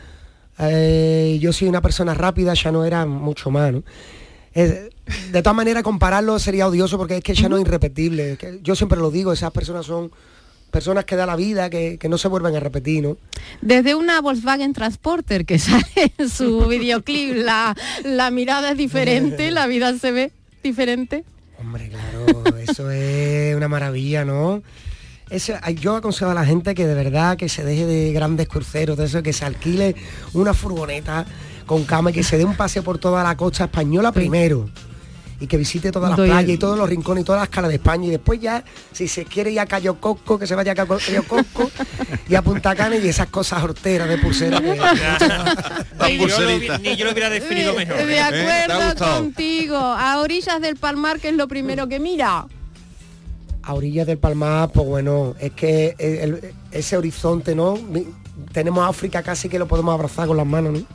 [0.61, 3.83] eh, yo soy una persona rápida, ya no era mucho más, ¿no?
[4.53, 4.89] Es-
[5.33, 8.33] de todas maneras, compararlo sería odioso porque es que ya no es irrepetible.
[8.33, 10.11] es que yo siempre lo digo, esas personas son
[10.71, 13.17] personas que da la vida, que, que no se vuelven a repetir, ¿no?
[13.61, 19.67] Desde una Volkswagen Transporter que sale en su videoclip, la, la mirada es diferente, la
[19.67, 21.25] vida se ve diferente.
[21.59, 24.63] Hombre, claro, eso es una maravilla, ¿no?
[25.31, 28.97] Eso, yo aconsejo a la gente que de verdad que se deje de grandes cruceros,
[28.97, 29.95] de eso, que se alquile
[30.33, 31.27] una furgoneta
[31.67, 34.71] con cama y que se dé un paseo por toda la costa española primero.
[35.41, 37.69] Y que visite todas las Doy- playas y todos los rincones y todas las calas
[37.69, 38.07] de España.
[38.09, 40.99] Y después ya, si se quiere ir a Cayo Cosco, que se vaya a Cayo
[41.29, 41.71] Cosco
[42.29, 44.61] y a Punta Cana y esas cosas horteras de pulsera.
[44.61, 44.67] que-
[46.09, 47.97] Ni yo, lo, ni yo lo hubiera definido mejor.
[48.05, 48.21] De ¿eh?
[48.21, 52.47] acuerdo contigo, a orillas del Palmar, que es lo primero que mira.
[53.63, 57.79] a orillas del Palmar, pues bueno, es que el- el- ese horizonte, ¿no?
[58.53, 60.87] Tenemos África casi que lo podemos abrazar con las manos, ¿no?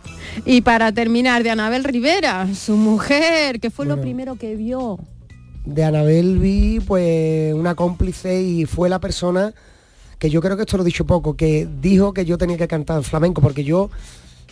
[0.46, 5.00] Y para terminar, de Anabel Rivera, su mujer, que fue lo primero que vio.
[5.66, 9.54] De Anabel vi pues una cómplice y fue la persona
[10.20, 12.68] que yo creo que esto lo he dicho poco, que dijo que yo tenía que
[12.68, 13.90] cantar flamenco, porque yo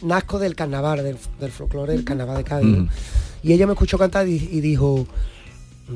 [0.01, 2.77] nazco del carnaval, del, del folclore del carnaval de Cádiz.
[3.43, 5.07] Y ella me escuchó cantar y, y dijo,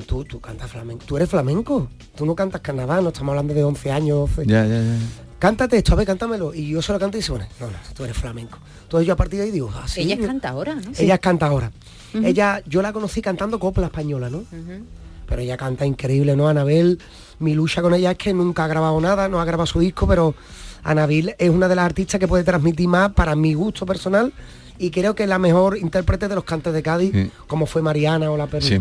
[0.07, 3.63] tú, tú cantas flamenco, tú eres flamenco, tú no cantas carnaval, no estamos hablando de
[3.63, 4.45] 11 años, 12.
[4.47, 4.97] Ya, ya, ya.
[5.39, 6.53] Cántate esto, a ver, cántamelo.
[6.53, 8.57] Y yo se lo canto y dice, bueno, no, no, tú eres flamenco.
[8.83, 10.01] Entonces yo a partir de ahí digo, ah, sí.
[10.01, 10.91] Ella canta ahora, ¿no?
[10.97, 11.71] Ella canta ahora.
[12.13, 14.43] Ella, yo la conocí cantando copla española, ¿no?
[15.27, 16.47] Pero ella canta increíble, ¿no?
[16.47, 16.99] Anabel,
[17.39, 20.07] mi lucha con ella es que nunca ha grabado nada, no ha grabado su disco,
[20.07, 20.35] pero
[20.83, 24.31] Anabel es una de las artistas que puede transmitir más para mi gusto personal
[24.77, 27.29] y creo que la mejor intérprete de los cantes de Cádiz, Sí.
[27.47, 28.67] como fue Mariana o la Perla.
[28.67, 28.79] Sí.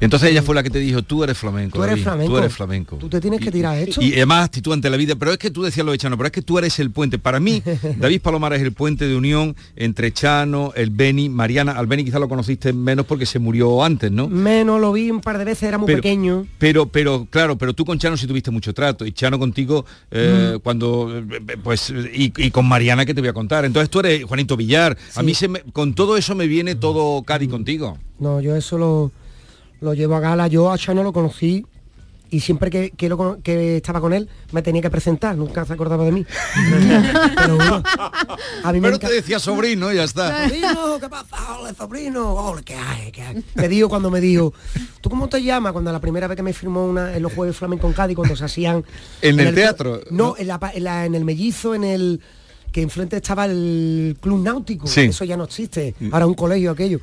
[0.00, 1.76] Entonces ella fue la que te dijo, tú eres flamenco.
[1.78, 2.32] Tú eres David, flamenco.
[2.32, 2.96] Tú eres flamenco.
[2.96, 4.00] Tú te tienes que tirar esto.
[4.02, 6.26] Y además actitud ante la vida, pero es que tú decías lo de Chano, pero
[6.26, 7.18] es que tú eres el puente.
[7.18, 7.62] Para mí,
[7.98, 11.72] David Palomar es el puente de unión entre Chano, el Beni, Mariana.
[11.72, 14.28] Al Beni quizás lo conociste menos porque se murió antes, ¿no?
[14.28, 16.46] Menos lo vi un par de veces, era muy Pero- pequeño.
[16.58, 19.06] Pero, pero, claro, pero tú con Chano sí tuviste mucho trato.
[19.06, 20.60] Y Chano contigo, eh, Mm.
[20.60, 23.64] cuando, eh, pues, y, y con Mariana que te voy a contar.
[23.64, 24.96] Entonces tú eres Juanito Villar.
[25.14, 27.98] A mí se me- con todo eso me viene todo Cádiz contigo.
[28.18, 29.12] No, yo eso lo,
[29.80, 30.48] lo llevo a gala.
[30.48, 31.64] Yo a Chano lo conocí
[32.28, 35.72] y siempre que, que, lo que estaba con él me tenía que presentar, nunca se
[35.74, 36.26] acordaba de mí.
[37.36, 37.82] Pero bueno,
[38.64, 40.44] a mí me Pero te decía sobrino, ya está.
[40.48, 41.36] Sobrino, ¿qué pasa?
[41.76, 42.32] Sobrino.
[42.34, 43.12] Hola, ¿qué hay?
[43.12, 43.44] ¿Qué hay?
[43.54, 44.52] Me dijo cuando me dijo,
[45.00, 45.72] ¿tú cómo te llamas?
[45.72, 48.34] Cuando la primera vez que me firmó una, en los jueves flamenco en Cádiz, cuando
[48.34, 48.84] se hacían...
[49.22, 50.00] ¿En el teatro?
[50.10, 52.20] No, en, la en la- en el mellizo, en el
[52.76, 54.86] que enfrente estaba el club náutico.
[54.86, 55.00] Sí.
[55.00, 55.94] Eso ya no existe.
[56.12, 57.00] Ahora un colegio aquello.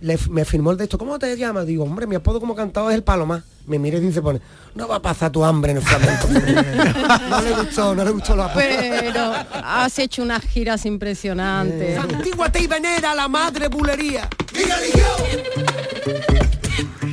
[0.00, 1.66] Le- me firmó el de esto, ¿cómo te llamas?
[1.66, 3.44] Digo, hombre, mi apodo como cantado es el Palomar.
[3.68, 4.40] Me mira y dice, pone,
[4.74, 6.26] no va a pasar tu hambre en el flamenco.
[7.30, 11.96] no le gustó, no le gustó la Pero has hecho unas giras impresionantes.
[12.12, 14.28] Antíguate y venera a la madre bulería.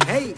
[0.07, 0.33] Hey.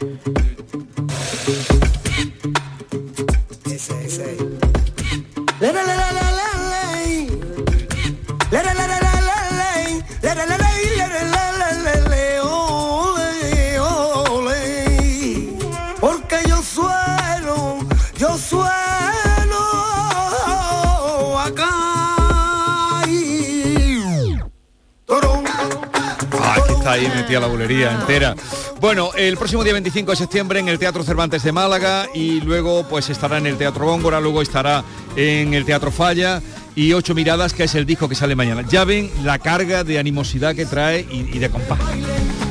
[27.34, 28.36] Metida la bulería entera.
[28.80, 32.86] Bueno, el próximo día 25 de septiembre en el Teatro Cervantes de Málaga y luego
[32.88, 34.84] pues estará en el Teatro Góngora, luego estará
[35.16, 36.42] en el Teatro Falla
[36.76, 38.64] y Ocho Miradas, que es el disco que sale mañana.
[38.70, 41.80] Ya ven la carga de animosidad que trae y, y de compás.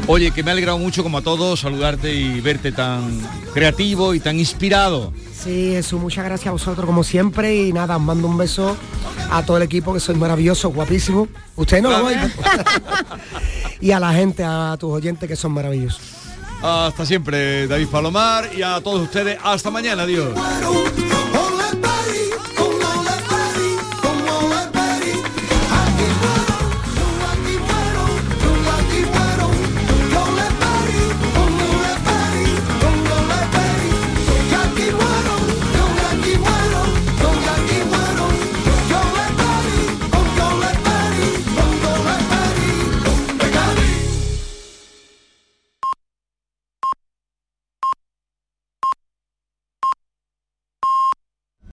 [0.08, 3.20] Oye, que me ha alegrado mucho como a todos saludarte y verte tan
[3.54, 5.12] creativo y tan inspirado.
[5.32, 8.76] Sí, eso, muchas gracias a vosotros como siempre y nada, os mando un beso
[9.30, 11.28] a todo el equipo que sois maravillosos, guapísimos.
[11.56, 12.32] Ustedes no lo ven.
[13.80, 16.00] y a la gente, a tus oyentes que son maravillosos.
[16.62, 20.30] Hasta siempre, David Palomar, y a todos ustedes, hasta mañana, adiós.